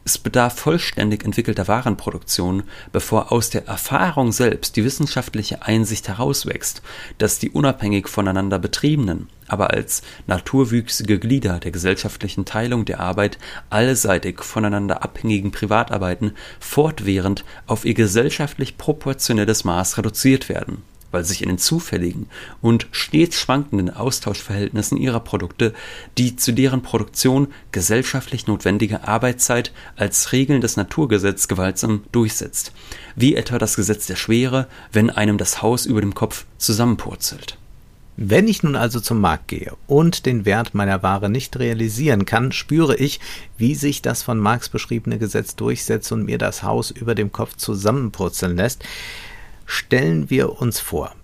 Es 0.05 0.19
bedarf 0.19 0.59
vollständig 0.59 1.25
entwickelter 1.25 1.69
Warenproduktion, 1.69 2.65
bevor 2.91 3.31
aus 3.31 3.51
der 3.51 3.69
Erfahrung 3.69 4.33
selbst 4.33 4.75
die 4.77 4.85
wissenschaftliche 4.85 5.63
Einsicht 5.63 6.09
herauswächst, 6.09 6.83
dass 7.19 7.39
die 7.39 7.51
unabhängig 7.51 8.09
voneinander 8.09 8.59
betriebenen, 8.59 9.29
aber 9.47 9.71
als 9.71 10.03
naturwüchsige 10.27 11.21
Glieder 11.21 11.61
der 11.61 11.71
gesellschaftlichen 11.71 12.45
Teilung 12.45 12.85
der 12.85 12.99
Arbeit 12.99 13.39
allseitig 13.71 14.43
voneinander 14.43 15.05
abhängigen 15.05 15.53
Privatarbeiten 15.53 16.33
fortwährend 16.59 17.45
auf 17.67 17.85
ihr 17.85 17.95
gesellschaftlich 17.95 18.79
proportionelles 18.79 19.63
Maß 19.63 19.99
reduziert 19.99 20.49
werden 20.49 20.83
weil 21.13 21.25
sich 21.25 21.43
in 21.43 21.49
den 21.49 21.59
zufälligen 21.59 22.27
und 22.61 22.89
stets 22.91 23.39
schwankenden 23.39 23.91
Austauschverhältnissen 23.91 24.99
ihrer 24.99 25.21
Produkte 25.21 25.73
die 26.19 26.35
zu 26.37 26.53
deren 26.53 26.83
Produktion 26.83 27.49
gesellschaftlich 27.71 28.47
notwendige 28.47 29.07
Arbeitszeit 29.07 29.73
als 29.97 30.33
regelndes 30.33 30.77
Naturgesetz 30.77 31.47
gewaltsam 31.47 32.03
durchsetzt, 32.11 32.73
wie 33.15 33.37
etwa 33.37 33.59
das 33.59 33.77
Gesetz 33.77 34.07
der 34.07 34.17
Schwere, 34.17 34.67
wenn 34.93 35.11
einem 35.11 35.39
das 35.39 35.63
Haus 35.63 35.87
über 35.87 36.01
dem 36.01 36.15
Kopf 36.15 36.45
zusammenpurzelt. 36.59 37.59
Wenn 38.17 38.47
ich 38.47 38.63
nun 38.63 38.77
also 38.77 39.01
zum 39.01 39.21
Markt 39.21 39.49
gehe 39.49 39.73
und 39.87 40.27
den 40.27 40.45
Wert 40.45 40.75
meiner 40.75 41.03
Ware 41.03 41.31
nicht 41.31 41.59
realisieren 41.59 42.27
kann, 42.27 42.53
spüre 42.53 42.95
ich, 42.95 43.21
wie 43.57 43.75
sich 43.75 44.03
das 44.03 44.23
von 44.23 44.39
Marx 44.39 44.69
beschriebene 44.69 45.19
Gesetz 45.19 45.57
durchsetzt 45.57 46.13
und 46.13 46.25
mir 46.25 46.37
das 46.37 46.63
Haus 46.63 46.91
über 46.91 47.15
dem 47.15 47.33
Kopf 47.33 47.57
zusammenpurzeln 47.57 48.57
lässt. 48.57 48.85
Stellen 49.75 50.29
wir 50.29 50.61
uns 50.61 50.81
vor, 50.81 51.15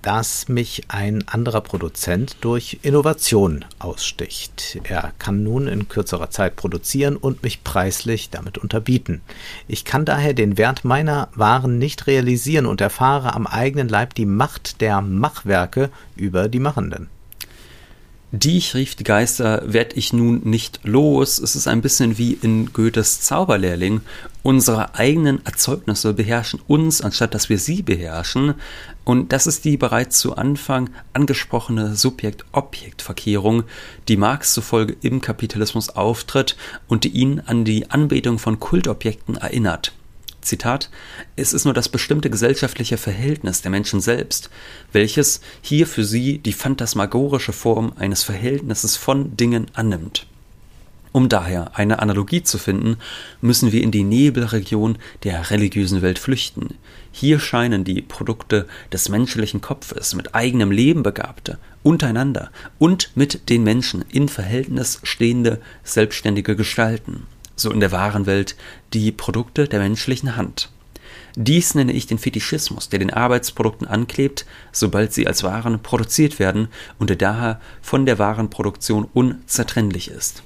dass 0.00 0.48
mich 0.48 0.84
ein 0.88 1.28
anderer 1.28 1.60
Produzent 1.60 2.38
durch 2.40 2.78
Innovation 2.80 3.66
aussticht. 3.78 4.80
Er 4.84 5.12
kann 5.18 5.42
nun 5.42 5.68
in 5.68 5.86
kürzerer 5.86 6.30
Zeit 6.30 6.56
produzieren 6.56 7.18
und 7.18 7.42
mich 7.42 7.62
preislich 7.62 8.30
damit 8.30 8.56
unterbieten. 8.56 9.20
Ich 9.68 9.84
kann 9.84 10.06
daher 10.06 10.32
den 10.32 10.56
Wert 10.56 10.82
meiner 10.82 11.28
Waren 11.34 11.76
nicht 11.76 12.06
realisieren 12.06 12.64
und 12.64 12.80
erfahre 12.80 13.34
am 13.34 13.46
eigenen 13.46 13.90
Leib 13.90 14.14
die 14.14 14.24
Macht 14.24 14.80
der 14.80 15.02
Machwerke 15.02 15.90
über 16.16 16.48
die 16.48 16.58
Machenden. 16.58 17.10
Die 18.32 18.58
ich 18.58 18.76
rief 18.76 18.94
die 18.94 19.02
Geister, 19.02 19.60
werd 19.66 19.96
ich 19.96 20.12
nun 20.12 20.42
nicht 20.44 20.78
los. 20.84 21.40
Es 21.40 21.56
ist 21.56 21.66
ein 21.66 21.82
bisschen 21.82 22.16
wie 22.16 22.34
in 22.34 22.72
Goethes 22.72 23.22
Zauberlehrling. 23.22 24.02
Unsere 24.44 24.94
eigenen 24.94 25.44
Erzeugnisse 25.44 26.14
beherrschen 26.14 26.60
uns, 26.68 27.02
anstatt 27.02 27.34
dass 27.34 27.48
wir 27.48 27.58
sie 27.58 27.82
beherrschen. 27.82 28.54
Und 29.02 29.32
das 29.32 29.48
ist 29.48 29.64
die 29.64 29.76
bereits 29.76 30.20
zu 30.20 30.36
Anfang 30.36 30.90
angesprochene 31.12 31.96
Subjekt-Objekt-Verkehrung, 31.96 33.64
die 34.06 34.16
Marx 34.16 34.54
zufolge 34.54 34.96
im 35.02 35.20
Kapitalismus 35.20 35.88
auftritt 35.88 36.56
und 36.86 37.02
die 37.02 37.08
ihn 37.08 37.40
an 37.44 37.64
die 37.64 37.90
Anbetung 37.90 38.38
von 38.38 38.60
Kultobjekten 38.60 39.38
erinnert. 39.38 39.92
Zitat, 40.40 40.90
es 41.36 41.52
ist 41.52 41.64
nur 41.64 41.74
das 41.74 41.88
bestimmte 41.88 42.30
gesellschaftliche 42.30 42.96
Verhältnis 42.96 43.62
der 43.62 43.70
Menschen 43.70 44.00
selbst, 44.00 44.50
welches 44.92 45.40
hier 45.60 45.86
für 45.86 46.04
sie 46.04 46.38
die 46.38 46.52
phantasmagorische 46.52 47.52
Form 47.52 47.92
eines 47.96 48.22
Verhältnisses 48.22 48.96
von 48.96 49.36
Dingen 49.36 49.66
annimmt. 49.74 50.26
Um 51.12 51.28
daher 51.28 51.76
eine 51.76 51.98
Analogie 51.98 52.44
zu 52.44 52.56
finden, 52.56 52.96
müssen 53.40 53.72
wir 53.72 53.82
in 53.82 53.90
die 53.90 54.04
Nebelregion 54.04 54.96
der 55.24 55.50
religiösen 55.50 56.02
Welt 56.02 56.20
flüchten. 56.20 56.74
Hier 57.10 57.40
scheinen 57.40 57.82
die 57.82 58.00
Produkte 58.00 58.68
des 58.92 59.08
menschlichen 59.08 59.60
Kopfes 59.60 60.14
mit 60.14 60.36
eigenem 60.36 60.70
Leben 60.70 61.02
begabte, 61.02 61.58
untereinander 61.82 62.52
und 62.78 63.10
mit 63.16 63.48
den 63.50 63.64
Menschen 63.64 64.04
in 64.12 64.28
Verhältnis 64.28 65.00
stehende 65.02 65.60
selbstständige 65.82 66.54
Gestalten 66.54 67.26
so 67.60 67.70
in 67.70 67.80
der 67.80 67.92
wahren 67.92 68.26
Welt, 68.26 68.56
die 68.92 69.12
Produkte 69.12 69.68
der 69.68 69.80
menschlichen 69.80 70.36
Hand. 70.36 70.70
Dies 71.36 71.74
nenne 71.74 71.92
ich 71.92 72.06
den 72.06 72.18
Fetischismus, 72.18 72.88
der 72.88 72.98
den 72.98 73.12
Arbeitsprodukten 73.12 73.86
anklebt, 73.86 74.46
sobald 74.72 75.12
sie 75.12 75.26
als 75.26 75.42
Waren 75.42 75.80
produziert 75.82 76.38
werden 76.38 76.68
und 76.98 77.10
der 77.10 77.16
daher 77.16 77.60
von 77.82 78.04
der 78.04 78.18
Warenproduktion 78.18 79.08
unzertrennlich 79.12 80.08
ist. 80.08 80.42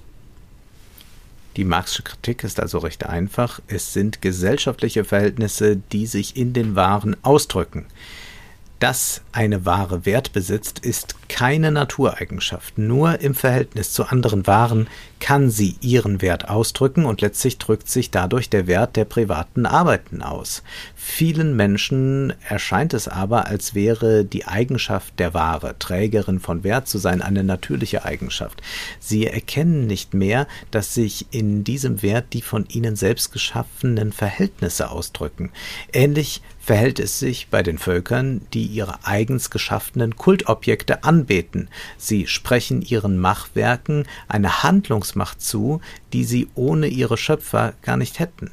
Die 1.57 1.65
Marxische 1.65 2.03
Kritik 2.03 2.43
ist 2.45 2.59
also 2.59 2.79
recht 2.79 3.07
einfach. 3.07 3.61
Es 3.69 3.93
sind 3.93 4.21
gesellschaftliche 4.21 5.05
Verhältnisse, 5.05 5.77
die 5.77 6.07
sich 6.07 6.37
in 6.37 6.53
den 6.53 6.75
Waren 6.75 7.17
ausdrücken. 7.23 7.87
Dass 8.85 9.23
eine 9.33 9.65
Ware 9.65 10.05
Wert 10.05 10.35
besitzt, 10.35 10.81
ist 10.81 11.17
keine 11.31 11.71
Natureigenschaft. 11.71 12.77
Nur 12.77 13.19
im 13.21 13.35
Verhältnis 13.35 13.95
zu 13.95 14.05
anderen 14.05 14.47
Waren 14.47 14.89
kann 15.21 15.49
sie 15.49 15.77
ihren 15.81 16.21
Wert 16.21 16.51
ausdrücken 16.51 17.07
und 17.07 17.23
letztlich 17.23 17.57
drückt 17.57 17.89
sich 17.89 18.11
dadurch 18.11 18.51
der 18.51 18.67
Wert 18.67 18.97
der 18.97 19.07
privaten 19.07 19.65
Arbeiten 19.65 20.21
aus. 20.21 20.63
Vielen 20.95 21.57
Menschen 21.57 22.35
erscheint 22.47 22.93
es 22.93 23.09
aber, 23.09 23.47
als 23.47 23.75
wäre 23.75 24.27
die 24.27 24.45
Eigenschaft 24.45 25.19
der 25.19 25.33
Ware, 25.33 25.77
Trägerin 25.79 26.41
von 26.41 26.63
Wert 26.63 26.87
zu 26.87 26.99
sein, 26.99 27.23
eine 27.23 27.43
natürliche 27.43 28.05
Eigenschaft. 28.05 28.61
Sie 29.01 29.27
erkennen 29.27 29.87
nicht 29.87 30.13
mehr, 30.13 30.47
dass 30.71 30.93
sich 30.93 31.29
in 31.31 31.65
diesem 31.65 32.03
Wert 32.03 32.35
die 32.35 32.43
von 32.43 32.67
ihnen 32.69 32.95
selbst 32.95 33.33
geschaffenen 33.33 34.13
Verhältnisse 34.13 34.91
ausdrücken. 34.91 35.53
Ähnlich 35.95 36.43
verhält 36.61 36.99
es 36.99 37.19
sich 37.19 37.49
bei 37.49 37.63
den 37.63 37.79
Völkern, 37.79 38.41
die 38.53 38.74
ihre 38.75 38.99
eigens 39.05 39.51
geschaffenen 39.51 40.17
Kultobjekte 40.17 41.05
anbeten. 41.05 41.69
Sie 41.97 42.27
sprechen 42.27 42.83
ihren 42.83 43.19
Machwerken 43.19 44.07
eine 44.29 44.63
Handlungs 44.63 45.15
Macht 45.15 45.41
zu, 45.41 45.81
die 46.13 46.25
sie 46.25 46.49
ohne 46.55 46.89
ihre 46.89 47.17
Schöpfer 47.17 47.75
gar 47.83 47.97
nicht 47.97 48.19
hätten. 48.19 48.51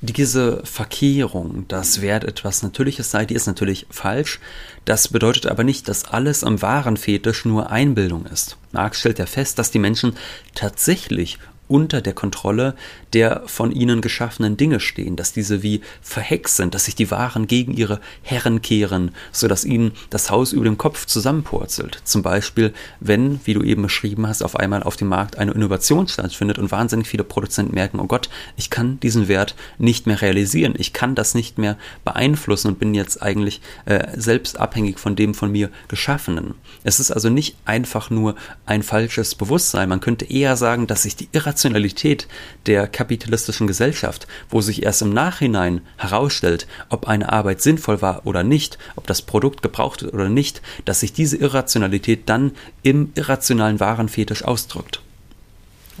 Diese 0.00 0.64
Verkehrung, 0.64 1.66
dass 1.66 2.00
Wert 2.00 2.22
etwas 2.22 2.62
Natürliches 2.62 3.10
sei, 3.10 3.24
die 3.24 3.34
ist 3.34 3.48
natürlich 3.48 3.86
falsch. 3.90 4.38
Das 4.84 5.08
bedeutet 5.08 5.46
aber 5.46 5.64
nicht, 5.64 5.88
dass 5.88 6.04
alles 6.04 6.44
am 6.44 6.62
wahren 6.62 6.96
Fetisch 6.96 7.44
nur 7.44 7.70
Einbildung 7.70 8.24
ist. 8.26 8.56
Marx 8.70 9.00
stellt 9.00 9.18
ja 9.18 9.26
fest, 9.26 9.58
dass 9.58 9.72
die 9.72 9.80
Menschen 9.80 10.16
tatsächlich 10.54 11.38
unter 11.68 12.00
der 12.00 12.14
Kontrolle 12.14 12.74
der 13.12 13.42
von 13.46 13.72
ihnen 13.72 14.00
geschaffenen 14.00 14.56
Dinge 14.56 14.80
stehen, 14.80 15.16
dass 15.16 15.32
diese 15.32 15.62
wie 15.62 15.80
verhext 16.02 16.56
sind, 16.56 16.74
dass 16.74 16.84
sich 16.84 16.94
die 16.94 17.10
Waren 17.10 17.46
gegen 17.46 17.72
ihre 17.72 18.00
Herren 18.22 18.62
kehren, 18.62 19.12
so 19.32 19.48
dass 19.48 19.64
ihnen 19.64 19.92
das 20.10 20.30
Haus 20.30 20.52
über 20.52 20.64
dem 20.64 20.78
Kopf 20.78 21.06
zusammenpurzelt. 21.06 22.00
Zum 22.04 22.22
Beispiel, 22.22 22.72
wenn, 23.00 23.40
wie 23.44 23.54
du 23.54 23.62
eben 23.62 23.82
beschrieben 23.82 24.26
hast, 24.26 24.42
auf 24.42 24.56
einmal 24.56 24.82
auf 24.82 24.96
dem 24.96 25.08
Markt 25.08 25.38
eine 25.38 25.52
Innovation 25.52 26.08
stattfindet 26.08 26.58
und 26.58 26.70
wahnsinnig 26.70 27.08
viele 27.08 27.24
Produzenten 27.24 27.74
merken, 27.74 28.00
oh 28.00 28.06
Gott, 28.06 28.28
ich 28.56 28.70
kann 28.70 29.00
diesen 29.00 29.28
Wert 29.28 29.54
nicht 29.78 30.06
mehr 30.06 30.20
realisieren, 30.20 30.74
ich 30.76 30.92
kann 30.92 31.14
das 31.14 31.34
nicht 31.34 31.58
mehr 31.58 31.78
beeinflussen 32.04 32.68
und 32.68 32.78
bin 32.78 32.94
jetzt 32.94 33.22
eigentlich 33.22 33.60
äh, 33.86 34.08
selbst 34.16 34.58
abhängig 34.58 34.98
von 34.98 35.16
dem 35.16 35.34
von 35.34 35.50
mir 35.50 35.70
Geschaffenen. 35.88 36.54
Es 36.84 37.00
ist 37.00 37.10
also 37.10 37.30
nicht 37.30 37.56
einfach 37.64 38.10
nur 38.10 38.34
ein 38.66 38.82
falsches 38.82 39.34
Bewusstsein, 39.34 39.88
man 39.88 40.00
könnte 40.00 40.26
eher 40.26 40.56
sagen, 40.56 40.86
dass 40.86 41.04
sich 41.04 41.16
die 41.16 41.28
Irrationalität 41.58 42.28
der 42.66 42.86
kapitalistischen 42.86 43.66
Gesellschaft, 43.66 44.28
wo 44.48 44.60
sich 44.60 44.84
erst 44.84 45.02
im 45.02 45.12
Nachhinein 45.12 45.80
herausstellt, 45.96 46.68
ob 46.88 47.08
eine 47.08 47.32
Arbeit 47.32 47.62
sinnvoll 47.62 48.00
war 48.00 48.26
oder 48.26 48.44
nicht, 48.44 48.78
ob 48.94 49.08
das 49.08 49.22
Produkt 49.22 49.60
gebraucht 49.60 50.02
wird 50.02 50.14
oder 50.14 50.28
nicht, 50.28 50.62
dass 50.84 51.00
sich 51.00 51.12
diese 51.12 51.36
Irrationalität 51.36 52.28
dann 52.28 52.52
im 52.84 53.10
irrationalen 53.16 53.80
Warenfetisch 53.80 54.44
ausdrückt. 54.44 55.00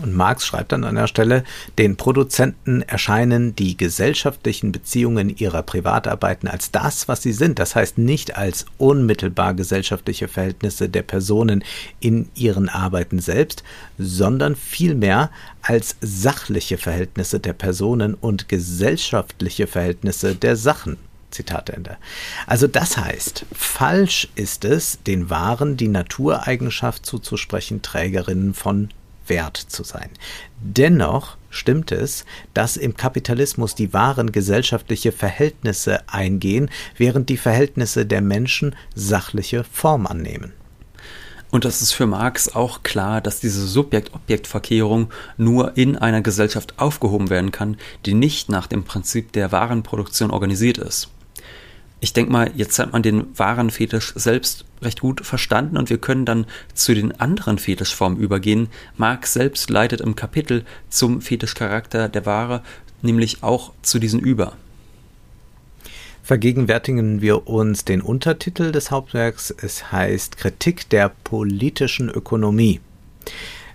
Und 0.00 0.14
Marx 0.14 0.46
schreibt 0.46 0.72
dann 0.72 0.84
an 0.84 0.94
der 0.94 1.08
Stelle, 1.08 1.42
den 1.76 1.96
Produzenten 1.96 2.82
erscheinen 2.82 3.56
die 3.56 3.76
gesellschaftlichen 3.76 4.70
Beziehungen 4.70 5.28
ihrer 5.28 5.62
Privatarbeiten 5.62 6.48
als 6.48 6.70
das, 6.70 7.08
was 7.08 7.22
sie 7.22 7.32
sind. 7.32 7.58
Das 7.58 7.74
heißt 7.74 7.98
nicht 7.98 8.36
als 8.36 8.66
unmittelbar 8.78 9.54
gesellschaftliche 9.54 10.28
Verhältnisse 10.28 10.88
der 10.88 11.02
Personen 11.02 11.64
in 11.98 12.28
ihren 12.36 12.68
Arbeiten 12.68 13.18
selbst, 13.18 13.64
sondern 13.98 14.54
vielmehr 14.54 15.30
als 15.62 15.96
sachliche 16.00 16.78
Verhältnisse 16.78 17.40
der 17.40 17.52
Personen 17.52 18.14
und 18.14 18.48
gesellschaftliche 18.48 19.66
Verhältnisse 19.66 20.36
der 20.36 20.54
Sachen. 20.56 20.96
Zitat 21.30 21.70
Ende. 21.70 21.98
Also 22.46 22.66
das 22.66 22.96
heißt, 22.96 23.44
falsch 23.52 24.28
ist 24.34 24.64
es, 24.64 25.02
den 25.02 25.28
Waren 25.28 25.76
die 25.76 25.88
Natureigenschaft 25.88 27.04
zuzusprechen, 27.04 27.82
Trägerinnen 27.82 28.54
von 28.54 28.88
wert 29.28 29.56
zu 29.56 29.84
sein. 29.84 30.10
Dennoch 30.60 31.36
stimmt 31.50 31.92
es, 31.92 32.24
dass 32.54 32.76
im 32.76 32.96
Kapitalismus 32.96 33.74
die 33.74 33.92
wahren 33.92 34.32
gesellschaftliche 34.32 35.12
Verhältnisse 35.12 36.08
eingehen, 36.08 36.70
während 36.96 37.28
die 37.28 37.36
Verhältnisse 37.36 38.06
der 38.06 38.20
Menschen 38.20 38.76
sachliche 38.94 39.64
Form 39.64 40.06
annehmen. 40.06 40.52
Und 41.50 41.64
das 41.64 41.80
ist 41.80 41.92
für 41.92 42.06
Marx 42.06 42.54
auch 42.54 42.82
klar, 42.82 43.22
dass 43.22 43.40
diese 43.40 43.66
Subjekt-Objekt-Verkehrung 43.66 45.10
nur 45.38 45.78
in 45.78 45.96
einer 45.96 46.20
Gesellschaft 46.20 46.78
aufgehoben 46.78 47.30
werden 47.30 47.52
kann, 47.52 47.78
die 48.04 48.12
nicht 48.12 48.50
nach 48.50 48.66
dem 48.66 48.84
Prinzip 48.84 49.32
der 49.32 49.50
Warenproduktion 49.50 50.30
organisiert 50.30 50.76
ist 50.76 51.08
ich 52.00 52.12
denke 52.12 52.30
mal, 52.30 52.50
jetzt 52.54 52.78
hat 52.78 52.92
man 52.92 53.02
den 53.02 53.26
wahren 53.36 53.70
Fetisch 53.70 54.12
selbst 54.14 54.64
recht 54.82 55.00
gut 55.00 55.26
verstanden 55.26 55.76
und 55.76 55.90
wir 55.90 55.98
können 55.98 56.24
dann 56.24 56.46
zu 56.72 56.94
den 56.94 57.18
anderen 57.20 57.58
Fetischformen 57.58 58.18
übergehen. 58.18 58.68
Marx 58.96 59.32
selbst 59.32 59.68
leitet 59.70 60.00
im 60.00 60.14
Kapitel 60.14 60.64
zum 60.88 61.20
Fetischcharakter 61.20 62.08
der 62.08 62.24
Ware 62.24 62.62
nämlich 63.02 63.42
auch 63.42 63.72
zu 63.82 63.98
diesen 63.98 64.20
über. 64.20 64.56
Vergegenwärtigen 66.22 67.22
wir 67.22 67.48
uns 67.48 67.84
den 67.84 68.02
Untertitel 68.02 68.70
des 68.70 68.90
Hauptwerks. 68.90 69.54
Es 69.62 69.90
heißt 69.90 70.36
Kritik 70.36 70.88
der 70.90 71.10
politischen 71.24 72.10
Ökonomie. 72.10 72.80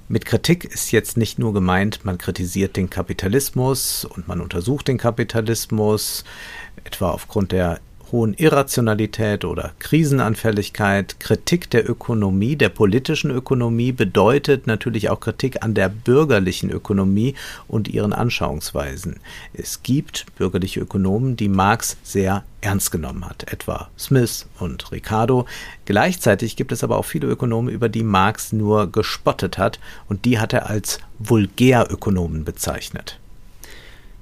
Mit 0.07 0.25
Kritik 0.25 0.65
ist 0.65 0.91
jetzt 0.91 1.17
nicht 1.17 1.39
nur 1.39 1.53
gemeint, 1.53 2.05
man 2.05 2.17
kritisiert 2.17 2.75
den 2.75 2.89
Kapitalismus 2.89 4.05
und 4.05 4.27
man 4.27 4.41
untersucht 4.41 4.87
den 4.87 4.97
Kapitalismus, 4.97 6.25
etwa 6.83 7.09
aufgrund 7.09 7.53
der 7.53 7.79
hohen 8.13 8.35
Irrationalität 8.35 9.43
oder 9.43 9.71
Krisenanfälligkeit. 9.79 11.19
Kritik 11.19 11.69
der 11.71 11.89
Ökonomie, 11.89 12.55
der 12.55 12.69
politischen 12.69 13.31
Ökonomie 13.31 13.91
bedeutet 13.91 14.67
natürlich 14.67 15.09
auch 15.09 15.19
Kritik 15.19 15.63
an 15.63 15.73
der 15.73 15.89
bürgerlichen 15.89 16.69
Ökonomie 16.69 17.33
und 17.67 17.87
ihren 17.87 18.13
Anschauungsweisen. 18.13 19.19
Es 19.53 19.81
gibt 19.81 20.27
bürgerliche 20.37 20.79
Ökonomen, 20.79 21.35
die 21.35 21.49
Marx 21.49 21.97
sehr 22.03 22.43
ernst 22.61 22.91
genommen 22.91 23.25
hat, 23.25 23.51
etwa 23.51 23.89
Smith 23.97 24.45
und 24.59 24.91
Ricardo. 24.91 25.47
Gleichzeitig 25.85 26.55
gibt 26.55 26.71
es 26.71 26.83
aber 26.83 26.97
auch 26.97 27.05
viele 27.05 27.27
Ökonomen, 27.27 27.73
über 27.73 27.89
die 27.89 28.03
Marx 28.03 28.53
nur 28.53 28.91
gespottet 28.91 29.57
hat 29.57 29.79
und 30.07 30.23
die 30.23 30.37
hat 30.37 30.53
er 30.53 30.69
als 30.69 30.99
Vulgärökonomen 31.17 32.45
bezeichnet. 32.45 33.19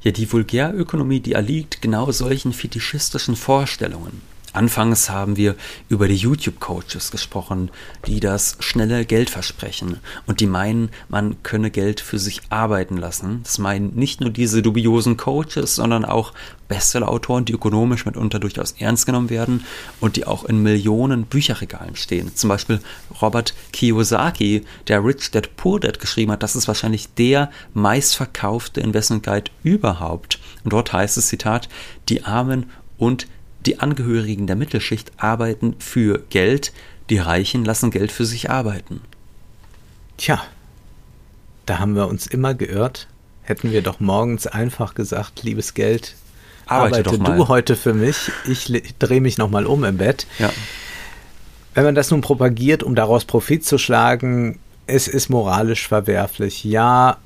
Ja, 0.03 0.11
die 0.11 0.31
Vulgärökonomie, 0.31 1.19
die 1.19 1.33
erliegt 1.33 1.81
genau 1.81 2.11
solchen 2.11 2.53
fetischistischen 2.53 3.35
Vorstellungen. 3.35 4.30
Anfangs 4.53 5.09
haben 5.09 5.37
wir 5.37 5.55
über 5.87 6.07
die 6.07 6.15
YouTube-Coaches 6.15 7.11
gesprochen, 7.11 7.71
die 8.05 8.19
das 8.19 8.57
schnelle 8.59 9.05
Geld 9.05 9.29
versprechen 9.29 9.99
und 10.27 10.41
die 10.41 10.47
meinen, 10.47 10.89
man 11.07 11.41
könne 11.41 11.71
Geld 11.71 12.01
für 12.01 12.19
sich 12.19 12.41
arbeiten 12.49 12.97
lassen. 12.97 13.41
Das 13.43 13.59
meinen 13.59 13.95
nicht 13.95 14.19
nur 14.19 14.29
diese 14.29 14.61
dubiosen 14.61 15.15
Coaches, 15.15 15.75
sondern 15.75 16.03
auch 16.03 16.33
Bestsellerautoren, 16.67 17.45
die 17.45 17.53
ökonomisch 17.53 18.05
mitunter 18.05 18.39
durchaus 18.39 18.73
ernst 18.73 19.05
genommen 19.05 19.29
werden 19.29 19.65
und 19.99 20.15
die 20.15 20.25
auch 20.25 20.45
in 20.45 20.63
Millionen 20.63 21.25
Bücherregalen 21.25 21.95
stehen. 21.95 22.35
Zum 22.35 22.49
Beispiel 22.49 22.79
Robert 23.21 23.53
Kiyosaki, 23.73 24.63
der 24.87 25.03
Rich 25.03 25.31
Dad 25.31 25.55
Poor 25.57 25.79
Dad 25.79 25.99
geschrieben 25.99 26.31
hat, 26.31 26.43
das 26.43 26.55
ist 26.55 26.67
wahrscheinlich 26.67 27.13
der 27.13 27.51
meistverkaufte 27.73 28.81
Investment 28.81 29.23
Guide 29.23 29.51
überhaupt. 29.63 30.39
Und 30.63 30.73
dort 30.73 30.93
heißt 30.93 31.17
es, 31.17 31.27
Zitat, 31.27 31.67
die 32.09 32.23
Armen 32.23 32.69
und 32.97 33.23
die 33.23 33.40
Angehörigen 33.79 34.47
der 34.47 34.55
Mittelschicht 34.55 35.11
arbeiten 35.17 35.75
für 35.79 36.23
Geld, 36.29 36.73
die 37.09 37.17
Reichen 37.17 37.65
lassen 37.65 37.91
Geld 37.91 38.11
für 38.11 38.25
sich 38.25 38.49
arbeiten. 38.49 39.01
Tja, 40.17 40.41
da 41.65 41.79
haben 41.79 41.95
wir 41.95 42.07
uns 42.07 42.27
immer 42.27 42.53
geirrt. 42.53 43.07
Hätten 43.43 43.71
wir 43.71 43.81
doch 43.81 43.99
morgens 43.99 44.47
einfach 44.47 44.93
gesagt, 44.93 45.43
liebes 45.43 45.73
Geld, 45.73 46.15
arbeite, 46.67 47.09
arbeite 47.09 47.35
du 47.35 47.47
heute 47.47 47.75
für 47.75 47.93
mich, 47.93 48.31
ich 48.47 48.71
drehe 48.99 49.21
mich 49.21 49.37
nochmal 49.37 49.65
um 49.65 49.83
im 49.83 49.97
Bett. 49.97 50.27
Ja. 50.39 50.51
Wenn 51.73 51.85
man 51.85 51.95
das 51.95 52.11
nun 52.11 52.21
propagiert, 52.21 52.83
um 52.83 52.95
daraus 52.95 53.25
Profit 53.25 53.65
zu 53.65 53.77
schlagen, 53.77 54.59
es 54.87 55.07
ist 55.07 55.29
moralisch 55.29 55.87
verwerflich. 55.87 56.63
Ja, 56.63 57.17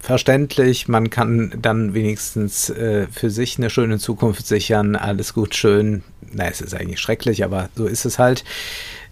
verständlich. 0.00 0.88
Man 0.88 1.10
kann 1.10 1.52
dann 1.60 1.94
wenigstens 1.94 2.70
äh, 2.70 3.06
für 3.10 3.30
sich 3.30 3.58
eine 3.58 3.70
schöne 3.70 3.98
Zukunft 3.98 4.46
sichern. 4.46 4.96
Alles 4.96 5.34
gut, 5.34 5.54
schön. 5.54 6.02
Na, 6.32 6.48
es 6.48 6.60
ist 6.60 6.74
eigentlich 6.74 7.00
schrecklich, 7.00 7.44
aber 7.44 7.68
so 7.74 7.86
ist 7.86 8.04
es 8.04 8.18
halt. 8.18 8.44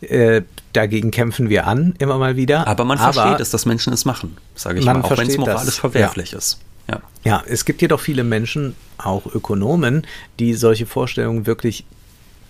Äh, 0.01 0.43
dagegen 0.73 1.11
kämpfen 1.11 1.49
wir 1.49 1.67
an, 1.67 1.95
immer 1.99 2.19
mal 2.19 2.37
wieder. 2.37 2.67
Aber 2.67 2.85
man 2.85 2.99
aber 2.99 3.13
versteht 3.13 3.41
es, 3.41 3.51
dass 3.51 3.65
Menschen 3.65 3.93
es 3.93 4.05
machen, 4.05 4.37
sage 4.55 4.79
ich 4.79 4.85
mal, 4.85 5.01
auch 5.01 5.17
wenn 5.17 5.29
es 5.29 5.39
moralisch 5.39 5.65
das. 5.65 5.79
verwerflich 5.79 6.33
ja. 6.33 6.39
ist. 6.39 6.59
Ja. 6.89 7.01
ja, 7.25 7.43
es 7.49 7.65
gibt 7.65 7.83
jedoch 7.83 7.99
viele 7.99 8.23
Menschen, 8.23 8.77
auch 8.99 9.27
Ökonomen, 9.27 10.07
die 10.39 10.55
solche 10.55 10.87
Vorstellungen 10.87 11.45
wirklich 11.45 11.85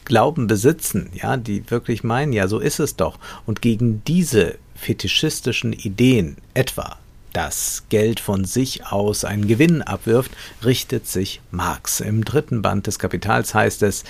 Glauben 0.05 0.47
besitzen, 0.47 1.09
ja, 1.15 1.37
die 1.37 1.69
wirklich 1.71 2.05
meinen, 2.05 2.33
ja, 2.33 2.47
so 2.47 2.59
ist 2.59 2.79
es 2.79 2.97
doch. 2.97 3.19
Und 3.47 3.63
gegen 3.63 4.03
diese 4.05 4.57
fetischistischen 4.75 5.73
Ideen, 5.73 6.37
etwa 6.55 6.99
das 7.37 7.85
Geld 7.91 8.19
von 8.19 8.47
sich 8.47 8.87
aus 8.87 9.27
einen 9.27 9.47
Gewinn 9.47 9.83
abwirft, 9.83 10.31
richtet 10.65 11.07
sich 11.07 11.43
Marx. 11.51 12.01
Im 12.01 12.25
dritten 12.25 12.63
Band 12.63 12.87
des 12.87 12.99
Kapitals 12.99 13.55
heißt 13.55 13.83
es, 13.83 14.05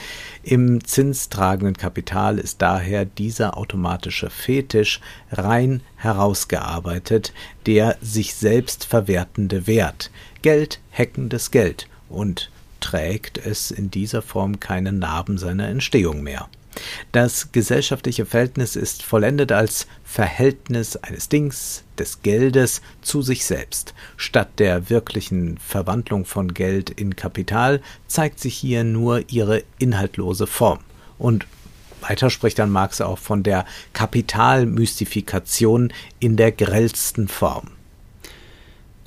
im 0.44 0.84
zinstragenden 0.84 1.76
Kapital 1.76 2.38
ist 2.38 2.62
daher 2.62 3.04
dieser 3.04 3.56
automatische 3.56 4.30
Fetisch 4.30 5.00
rein 5.32 5.80
herausgearbeitet, 5.96 7.32
der 7.66 7.98
sich 8.00 8.32
selbst 8.36 8.84
verwertende 8.84 9.66
Wert, 9.66 10.12
Geld 10.42 10.78
heckendes 10.90 11.50
Geld 11.50 11.88
und 12.08 12.52
trägt 12.78 13.38
es 13.38 13.72
in 13.72 13.90
dieser 13.90 14.22
Form 14.22 14.60
keine 14.60 14.92
Narben 14.92 15.36
seiner 15.36 15.66
Entstehung 15.66 16.22
mehr. 16.22 16.48
Das 17.12 17.52
gesellschaftliche 17.52 18.26
Verhältnis 18.26 18.76
ist 18.76 19.02
vollendet 19.02 19.52
als 19.52 19.86
Verhältnis 20.04 20.96
eines 20.96 21.28
Dings, 21.28 21.84
des 21.98 22.22
Geldes 22.22 22.82
zu 23.02 23.22
sich 23.22 23.44
selbst. 23.44 23.94
Statt 24.16 24.58
der 24.58 24.90
wirklichen 24.90 25.58
Verwandlung 25.58 26.24
von 26.24 26.54
Geld 26.54 26.90
in 26.90 27.16
Kapital 27.16 27.80
zeigt 28.06 28.40
sich 28.40 28.56
hier 28.56 28.84
nur 28.84 29.30
ihre 29.30 29.64
inhaltlose 29.78 30.46
Form. 30.46 30.80
Und 31.18 31.46
weiter 32.00 32.30
spricht 32.30 32.58
dann 32.58 32.70
Marx 32.70 33.00
auch 33.00 33.18
von 33.18 33.42
der 33.42 33.64
Kapitalmystifikation 33.92 35.92
in 36.20 36.36
der 36.36 36.52
grellsten 36.52 37.28
Form. 37.28 37.75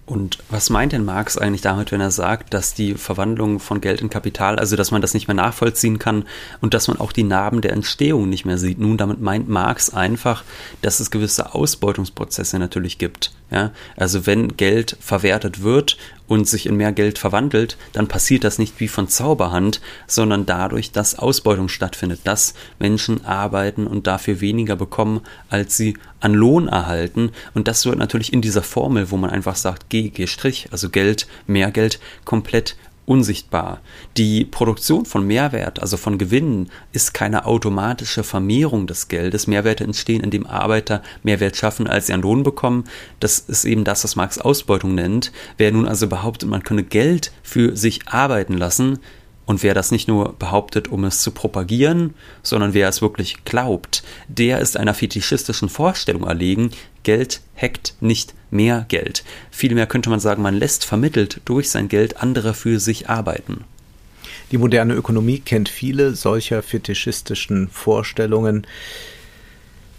Und 0.09 0.39
was 0.49 0.71
meint 0.71 0.91
denn 0.91 1.05
Marx 1.05 1.37
eigentlich 1.37 1.61
damit, 1.61 1.91
wenn 1.91 2.01
er 2.01 2.09
sagt, 2.09 2.55
dass 2.55 2.73
die 2.73 2.95
Verwandlung 2.95 3.59
von 3.59 3.79
Geld 3.79 4.01
in 4.01 4.09
Kapital, 4.09 4.57
also 4.57 4.75
dass 4.75 4.89
man 4.89 5.03
das 5.03 5.13
nicht 5.13 5.27
mehr 5.27 5.35
nachvollziehen 5.35 5.99
kann 5.99 6.25
und 6.61 6.73
dass 6.73 6.87
man 6.87 6.99
auch 6.99 7.11
die 7.11 7.21
Narben 7.21 7.61
der 7.61 7.73
Entstehung 7.73 8.27
nicht 8.27 8.43
mehr 8.43 8.57
sieht? 8.57 8.79
Nun, 8.79 8.97
damit 8.97 9.21
meint 9.21 9.49
Marx 9.49 9.93
einfach, 9.93 10.43
dass 10.81 10.99
es 10.99 11.11
gewisse 11.11 11.53
Ausbeutungsprozesse 11.53 12.57
natürlich 12.57 12.97
gibt, 12.97 13.31
Ja, 13.51 13.71
also 13.95 14.27
wenn 14.27 14.57
Geld 14.57 14.95
verwertet 14.99 15.63
wird 15.63 15.97
und 16.27 16.47
sich 16.47 16.67
in 16.67 16.77
mehr 16.77 16.91
Geld 16.91 17.17
verwandelt, 17.17 17.77
dann 17.93 18.07
passiert 18.07 18.43
das 18.43 18.59
nicht 18.59 18.79
wie 18.79 18.87
von 18.87 19.07
Zauberhand, 19.07 19.81
sondern 20.05 20.45
dadurch, 20.45 20.91
dass 20.91 21.17
Ausbeutung 21.17 21.67
stattfindet, 21.67 22.21
dass 22.25 22.53
Menschen 22.77 23.25
arbeiten 23.25 23.87
und 23.87 24.05
dafür 24.05 24.39
weniger 24.39 24.75
bekommen, 24.75 25.21
als 25.49 25.75
sie 25.75 25.97
an 26.19 26.35
Lohn 26.35 26.67
erhalten. 26.67 27.31
Und 27.55 27.67
das 27.67 27.87
wird 27.87 27.97
natürlich 27.97 28.33
in 28.33 28.41
dieser 28.41 28.61
Formel, 28.61 29.09
wo 29.09 29.17
man 29.17 29.31
einfach 29.31 29.55
sagt, 29.55 29.89
G, 29.89 30.09
G', 30.09 30.27
also 30.69 30.89
Geld, 30.89 31.27
mehr 31.47 31.71
Geld, 31.71 31.99
komplett 32.25 32.75
unsichtbar. 33.09 33.81
Die 34.17 34.45
Produktion 34.45 35.03
von 35.03 35.25
Mehrwert, 35.25 35.81
also 35.81 35.97
von 35.97 36.19
Gewinnen, 36.19 36.69
ist 36.93 37.15
keine 37.15 37.45
automatische 37.45 38.23
Vermehrung 38.23 38.85
des 38.85 39.07
Geldes. 39.07 39.47
Mehrwerte 39.47 39.83
entstehen, 39.83 40.21
indem 40.21 40.45
Arbeiter 40.45 41.01
Mehrwert 41.23 41.55
schaffen, 41.55 41.87
als 41.87 42.05
sie 42.05 42.13
einen 42.13 42.21
Lohn 42.21 42.43
bekommen. 42.43 42.83
Das 43.19 43.39
ist 43.39 43.65
eben 43.65 43.83
das, 43.83 44.03
was 44.03 44.15
Marx 44.15 44.37
Ausbeutung 44.37 44.93
nennt. 44.93 45.31
Wer 45.57 45.71
nun 45.71 45.87
also 45.87 46.07
behauptet, 46.07 46.49
man 46.49 46.63
könne 46.63 46.83
Geld 46.83 47.31
für 47.41 47.75
sich 47.75 48.07
arbeiten 48.07 48.53
lassen, 48.53 48.99
und 49.49 49.63
wer 49.63 49.73
das 49.73 49.89
nicht 49.89 50.07
nur 50.07 50.33
behauptet, 50.37 50.89
um 50.89 51.05
es 51.05 51.23
zu 51.23 51.31
propagieren, 51.31 52.13
sondern 52.43 52.75
wer 52.75 52.87
es 52.87 53.01
wirklich 53.01 53.45
glaubt, 53.45 54.03
der 54.27 54.59
ist 54.59 54.77
einer 54.77 54.93
fetischistischen 54.93 55.69
Vorstellung 55.69 56.23
erlegen, 56.27 56.69
Geld 57.01 57.41
hackt 57.59 57.95
nicht 57.99 58.35
mehr 58.51 58.85
Geld. 58.89 59.23
Vielmehr 59.49 59.87
könnte 59.87 60.11
man 60.11 60.19
sagen, 60.19 60.43
man 60.43 60.53
lässt 60.53 60.85
vermittelt 60.85 61.41
durch 61.45 61.71
sein 61.71 61.87
Geld 61.87 62.21
andere 62.21 62.53
für 62.53 62.79
sich 62.79 63.09
arbeiten. 63.09 63.63
Die 64.51 64.59
moderne 64.59 64.93
Ökonomie 64.93 65.39
kennt 65.39 65.67
viele 65.67 66.13
solcher 66.13 66.61
fetischistischen 66.61 67.69
Vorstellungen. 67.69 68.67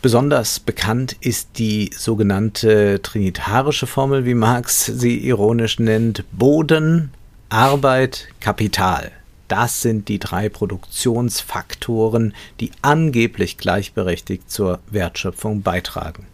Besonders 0.00 0.60
bekannt 0.60 1.16
ist 1.20 1.58
die 1.58 1.90
sogenannte 1.92 3.02
trinitarische 3.02 3.88
Formel, 3.88 4.24
wie 4.24 4.34
Marx 4.34 4.86
sie 4.86 5.18
ironisch 5.18 5.80
nennt, 5.80 6.22
Boden, 6.30 7.10
Arbeit, 7.48 8.28
Kapital. 8.38 9.10
Das 9.50 9.82
sind 9.82 10.06
die 10.06 10.20
drei 10.20 10.48
Produktionsfaktoren, 10.48 12.34
die 12.60 12.70
angeblich 12.82 13.58
gleichberechtigt 13.58 14.48
zur 14.48 14.78
Wertschöpfung 14.88 15.62
beitragen. 15.62 16.26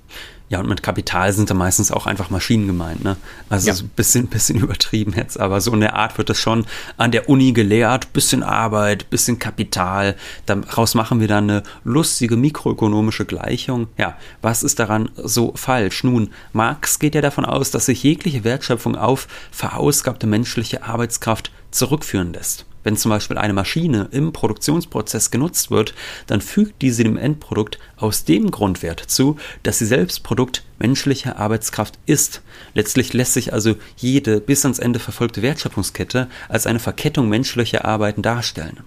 Ja, 0.51 0.61
und 0.61 0.69
mit 0.69 0.83
Kapital 0.83 1.33
sind 1.33 1.49
da 1.49 1.55
meistens 1.55 1.91
auch 1.91 2.07
einfach 2.07 2.29
Maschinen 2.29 2.67
gemeint, 2.67 3.03
ne? 3.03 3.17
Also 3.49 3.69
ja. 3.69 3.75
so 3.75 3.85
ein 3.85 3.89
bisschen, 3.89 4.27
bisschen 4.27 4.59
übertrieben 4.61 5.15
jetzt, 5.17 5.41
aber 5.41 5.63
so 5.63 5.73
in 5.73 5.81
der 5.81 5.97
Art 5.97 6.19
wird 6.19 6.29
das 6.29 6.39
schon 6.39 6.67
an 6.99 7.11
der 7.11 7.31
Uni 7.31 7.53
gelehrt, 7.53 8.13
bisschen 8.13 8.43
Arbeit, 8.43 9.09
bisschen 9.09 9.39
Kapital. 9.39 10.15
Daraus 10.45 10.95
machen 10.95 11.19
wir 11.19 11.27
dann 11.27 11.51
eine 11.51 11.63
lustige 11.85 12.37
mikroökonomische 12.37 13.25
Gleichung. 13.25 13.89
Ja, 13.97 14.19
was 14.43 14.63
ist 14.63 14.79
daran 14.79 15.09
so 15.17 15.53
falsch? 15.57 16.05
Nun, 16.05 16.31
Marx 16.53 16.99
geht 16.99 17.15
ja 17.15 17.23
davon 17.23 17.47
aus, 17.47 17.71
dass 17.71 17.87
sich 17.87 18.03
jegliche 18.03 18.45
Wertschöpfung 18.45 18.95
auf 18.95 19.27
verausgabte 19.51 20.27
menschliche 20.27 20.85
Arbeitskraft 20.85 21.51
zurückführen 21.71 22.35
lässt. 22.35 22.67
Wenn 22.87 22.97
zum 22.97 23.09
Beispiel 23.09 23.37
eine 23.37 23.53
Maschine 23.53 24.07
im 24.13 24.33
Produktionsprozess 24.33 25.33
genutzt 25.33 25.73
wird, 25.73 25.93
dann 26.29 26.41
fügt 26.41 26.83
diese 26.83 27.03
dem 27.03 27.17
Endprodukt 27.17 27.81
aus 27.97 28.25
dem 28.25 28.53
Grundwert 28.53 29.01
zu, 29.01 29.39
dass 29.65 29.81
sie 29.81 29.87
selbst 29.87 30.23
Produkt 30.23 30.63
menschlicher 30.79 31.37
Arbeitskraft 31.37 31.99
ist. 32.07 32.43
Letztlich 32.75 33.13
lässt 33.13 33.33
sich 33.33 33.53
also 33.53 33.75
jede 33.97 34.41
bis 34.41 34.65
ans 34.65 34.79
Ende 34.79 35.01
verfolgte 35.01 35.43
Wertschöpfungskette 35.43 36.29
als 36.49 36.69
eine 36.69 36.79
Verkettung 36.79 37.29
menschlicher 37.29 37.85
Arbeiten 37.85 38.23
darstellen. 38.23 38.85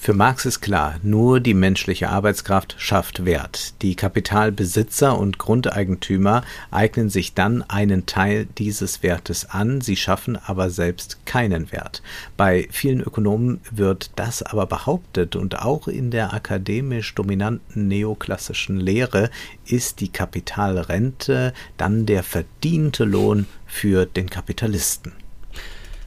Für 0.00 0.14
Marx 0.14 0.46
ist 0.46 0.60
klar, 0.60 0.94
nur 1.02 1.40
die 1.40 1.54
menschliche 1.54 2.08
Arbeitskraft 2.08 2.76
schafft 2.78 3.26
Wert. 3.26 3.74
Die 3.82 3.96
Kapitalbesitzer 3.96 5.18
und 5.18 5.38
Grundeigentümer 5.38 6.44
eignen 6.70 7.10
sich 7.10 7.34
dann 7.34 7.62
einen 7.62 8.06
Teil 8.06 8.46
dieses 8.46 9.02
Wertes 9.02 9.50
an, 9.50 9.80
sie 9.80 9.96
schaffen 9.96 10.36
aber 10.36 10.70
selbst 10.70 11.26
keinen 11.26 11.72
Wert. 11.72 12.00
Bei 12.36 12.68
vielen 12.70 13.00
Ökonomen 13.00 13.60
wird 13.70 14.12
das 14.16 14.42
aber 14.42 14.66
behauptet 14.66 15.34
und 15.36 15.58
auch 15.58 15.88
in 15.88 16.10
der 16.10 16.32
akademisch 16.32 17.14
dominanten 17.14 17.88
neoklassischen 17.88 18.78
Lehre 18.78 19.30
ist 19.66 20.00
die 20.00 20.10
Kapitalrente 20.10 21.52
dann 21.76 22.06
der 22.06 22.22
verdiente 22.22 23.04
Lohn 23.04 23.46
für 23.66 24.06
den 24.06 24.30
Kapitalisten. 24.30 25.12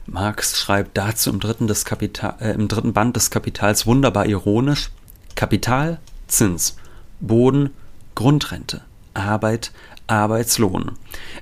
Marx 0.06 0.58
schreibt 0.58 0.96
dazu 0.96 1.30
im 1.30 1.40
dritten, 1.40 1.66
des 1.66 1.84
Kapital, 1.84 2.36
äh, 2.40 2.52
im 2.52 2.68
dritten 2.68 2.92
Band 2.92 3.16
des 3.16 3.30
Kapitals 3.30 3.86
wunderbar 3.86 4.26
ironisch: 4.26 4.90
Kapital, 5.34 6.00
Zins, 6.26 6.76
Boden, 7.20 7.70
Grundrente, 8.14 8.82
Arbeit, 9.14 9.72
Arbeitslohn. 10.06 10.92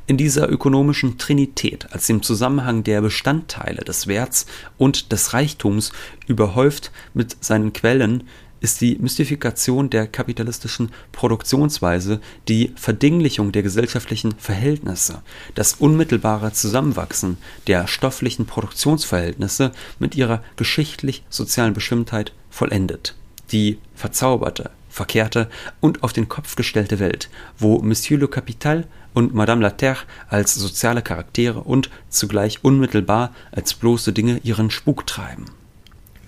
In 0.06 0.16
dieser 0.16 0.48
ökonomischen 0.48 1.18
Trinität 1.18 1.92
als 1.92 2.06
dem 2.06 2.22
Zusammenhang 2.22 2.84
der 2.84 3.00
Bestandteile 3.00 3.82
des 3.82 4.06
Werts 4.06 4.46
und 4.78 5.12
des 5.12 5.32
Reichtums 5.32 5.92
überhäuft 6.26 6.92
mit 7.14 7.36
seinen 7.42 7.72
Quellen 7.72 8.24
ist 8.60 8.80
die 8.80 8.96
Mystifikation 9.00 9.90
der 9.90 10.06
kapitalistischen 10.06 10.90
Produktionsweise 11.12 12.20
die 12.48 12.72
Verdinglichung 12.76 13.52
der 13.52 13.62
gesellschaftlichen 13.62 14.34
Verhältnisse, 14.38 15.22
das 15.54 15.74
unmittelbare 15.74 16.52
Zusammenwachsen 16.52 17.38
der 17.66 17.86
stofflichen 17.86 18.46
Produktionsverhältnisse 18.46 19.72
mit 19.98 20.14
ihrer 20.14 20.42
geschichtlich-sozialen 20.56 21.74
Bestimmtheit 21.74 22.32
vollendet. 22.50 23.14
Die 23.52 23.78
verzauberte, 23.94 24.70
verkehrte 24.88 25.48
und 25.80 26.02
auf 26.02 26.12
den 26.12 26.28
Kopf 26.28 26.56
gestellte 26.56 26.98
Welt, 26.98 27.30
wo 27.58 27.80
Monsieur 27.80 28.20
le 28.20 28.28
Capital 28.28 28.86
und 29.14 29.34
Madame 29.34 29.62
la 29.62 29.70
Terre 29.70 30.04
als 30.28 30.54
soziale 30.54 31.02
Charaktere 31.02 31.60
und 31.60 31.90
zugleich 32.08 32.62
unmittelbar 32.62 33.34
als 33.52 33.74
bloße 33.74 34.12
Dinge 34.12 34.40
ihren 34.44 34.70
Spuk 34.70 35.06
treiben. 35.06 35.46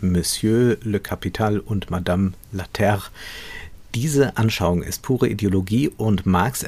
Monsieur 0.03 0.79
le 0.83 0.99
Capital 0.99 1.61
und 1.61 1.91
Madame 1.91 2.35
la 2.53 2.67
Terre. 2.73 3.11
Diese 3.95 4.37
Anschauung 4.37 4.83
ist 4.83 5.03
pure 5.03 5.29
Ideologie 5.29 5.91
und 5.97 6.27
Marx 6.27 6.65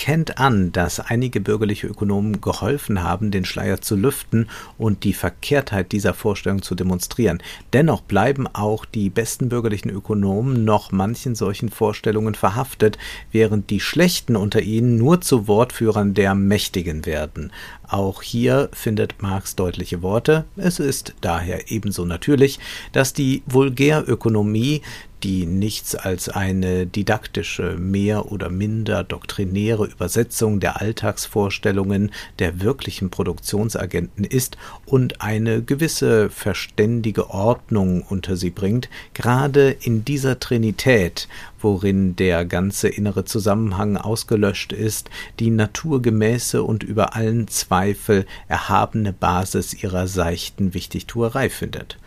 erkennt 0.00 0.38
an, 0.38 0.72
dass 0.72 0.98
einige 0.98 1.42
bürgerliche 1.42 1.86
Ökonomen 1.86 2.40
geholfen 2.40 3.02
haben, 3.02 3.30
den 3.30 3.44
Schleier 3.44 3.82
zu 3.82 3.96
lüften 3.96 4.48
und 4.78 5.04
die 5.04 5.12
Verkehrtheit 5.12 5.92
dieser 5.92 6.14
Vorstellung 6.14 6.62
zu 6.62 6.74
demonstrieren. 6.74 7.42
Dennoch 7.74 8.00
bleiben 8.00 8.46
auch 8.46 8.86
die 8.86 9.10
besten 9.10 9.50
bürgerlichen 9.50 9.90
Ökonomen 9.90 10.64
noch 10.64 10.90
manchen 10.90 11.34
solchen 11.34 11.68
Vorstellungen 11.68 12.34
verhaftet, 12.34 12.96
während 13.30 13.68
die 13.68 13.80
schlechten 13.80 14.36
unter 14.36 14.62
ihnen 14.62 14.96
nur 14.96 15.20
zu 15.20 15.46
Wortführern 15.46 16.14
der 16.14 16.34
Mächtigen 16.34 17.04
werden. 17.04 17.52
Auch 17.86 18.22
hier 18.22 18.70
findet 18.72 19.20
Marx 19.20 19.54
deutliche 19.54 20.00
Worte. 20.00 20.44
Es 20.56 20.78
ist 20.78 21.14
daher 21.20 21.70
ebenso 21.70 22.06
natürlich, 22.06 22.58
dass 22.92 23.12
die 23.12 23.42
Vulgärökonomie 23.46 24.80
die 25.22 25.46
nichts 25.46 25.94
als 25.94 26.28
eine 26.28 26.86
didaktische, 26.86 27.76
mehr 27.78 28.32
oder 28.32 28.48
minder 28.48 29.04
doktrinäre 29.04 29.86
Übersetzung 29.86 30.60
der 30.60 30.80
Alltagsvorstellungen 30.80 32.10
der 32.38 32.60
wirklichen 32.60 33.10
Produktionsagenten 33.10 34.24
ist 34.24 34.56
und 34.86 35.20
eine 35.20 35.62
gewisse 35.62 36.30
verständige 36.30 37.30
Ordnung 37.30 38.02
unter 38.02 38.36
sie 38.36 38.50
bringt, 38.50 38.88
gerade 39.14 39.70
in 39.70 40.04
dieser 40.04 40.40
Trinität, 40.40 41.28
worin 41.60 42.16
der 42.16 42.44
ganze 42.44 42.88
innere 42.88 43.24
Zusammenhang 43.24 43.96
ausgelöscht 43.96 44.72
ist, 44.72 45.10
die 45.38 45.50
naturgemäße 45.50 46.62
und 46.62 46.82
über 46.82 47.14
allen 47.14 47.48
Zweifel 47.48 48.26
erhabene 48.48 49.12
Basis 49.12 49.74
ihrer 49.82 50.06
seichten 50.06 50.74
Wichtigtuerei 50.74 51.50
findet. 51.50 51.98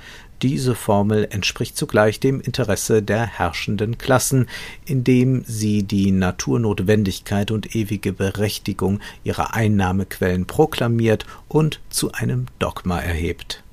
Diese 0.44 0.76
Formel 0.76 1.26
entspricht 1.32 1.78
zugleich 1.78 2.20
dem 2.20 2.42
Interesse 2.42 3.02
der 3.02 3.26
herrschenden 3.26 3.98
Klassen, 3.98 4.50
indem 4.86 5.46
sie 5.48 5.84
die 5.84 6.12
Naturnotwendigkeit 6.12 7.50
und 7.50 7.78
ewige 7.78 8.12
Berechtigung 8.12 9.00
ihrer 9.24 9.54
Einnahmequellen 9.54 10.46
proklamiert 10.46 11.26
und 11.48 11.80
zu 11.90 12.12
einem 12.12 12.48
Dogma 12.60 13.00
erhebt. 13.00 13.64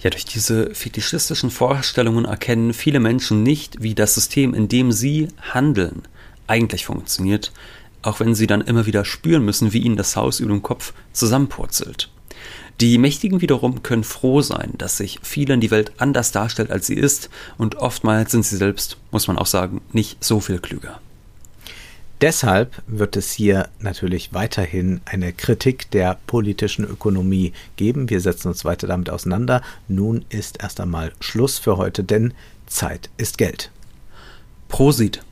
Ja, 0.00 0.10
durch 0.10 0.24
diese 0.24 0.74
fetischistischen 0.74 1.52
Vorstellungen 1.52 2.24
erkennen 2.24 2.74
viele 2.74 2.98
Menschen 2.98 3.44
nicht, 3.44 3.80
wie 3.80 3.94
das 3.94 4.16
System, 4.16 4.54
in 4.54 4.66
dem 4.66 4.90
sie 4.90 5.28
handeln, 5.40 6.02
eigentlich 6.48 6.84
funktioniert, 6.84 7.52
auch 8.02 8.18
wenn 8.18 8.34
sie 8.34 8.48
dann 8.48 8.60
immer 8.60 8.86
wieder 8.86 9.04
spüren 9.04 9.44
müssen, 9.44 9.72
wie 9.72 9.78
ihnen 9.78 9.96
das 9.96 10.16
Haus 10.16 10.40
über 10.40 10.50
dem 10.50 10.64
Kopf 10.64 10.94
zusammenpurzelt. 11.12 12.10
Die 12.80 12.98
Mächtigen 12.98 13.40
wiederum 13.40 13.82
können 13.82 14.02
froh 14.02 14.40
sein, 14.40 14.72
dass 14.78 14.96
sich 14.96 15.20
vielen 15.22 15.60
die 15.60 15.70
Welt 15.70 15.92
anders 15.98 16.32
darstellt, 16.32 16.70
als 16.70 16.86
sie 16.86 16.94
ist, 16.94 17.30
und 17.56 17.76
oftmals 17.76 18.32
sind 18.32 18.44
sie 18.44 18.56
selbst, 18.56 18.98
muss 19.12 19.28
man 19.28 19.38
auch 19.38 19.46
sagen, 19.46 19.80
nicht 19.92 20.22
so 20.24 20.40
viel 20.40 20.58
klüger. 20.58 21.00
Deshalb 22.20 22.82
wird 22.86 23.16
es 23.16 23.32
hier 23.32 23.68
natürlich 23.80 24.32
weiterhin 24.32 25.00
eine 25.04 25.32
Kritik 25.32 25.90
der 25.90 26.18
politischen 26.26 26.84
Ökonomie 26.84 27.52
geben. 27.76 28.08
Wir 28.08 28.20
setzen 28.20 28.48
uns 28.48 28.64
weiter 28.64 28.86
damit 28.86 29.10
auseinander. 29.10 29.62
Nun 29.88 30.24
ist 30.30 30.62
erst 30.62 30.80
einmal 30.80 31.12
Schluss 31.20 31.58
für 31.58 31.76
heute, 31.76 32.02
denn 32.02 32.32
Zeit 32.66 33.10
ist 33.18 33.36
Geld. 33.36 33.70
Prosit. 34.68 35.22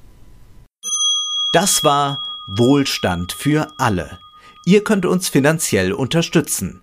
Das 1.52 1.82
war 1.82 2.22
Wohlstand 2.56 3.32
für 3.32 3.68
alle. 3.78 4.18
Ihr 4.66 4.84
könnt 4.84 5.06
uns 5.06 5.28
finanziell 5.28 5.92
unterstützen 5.92 6.82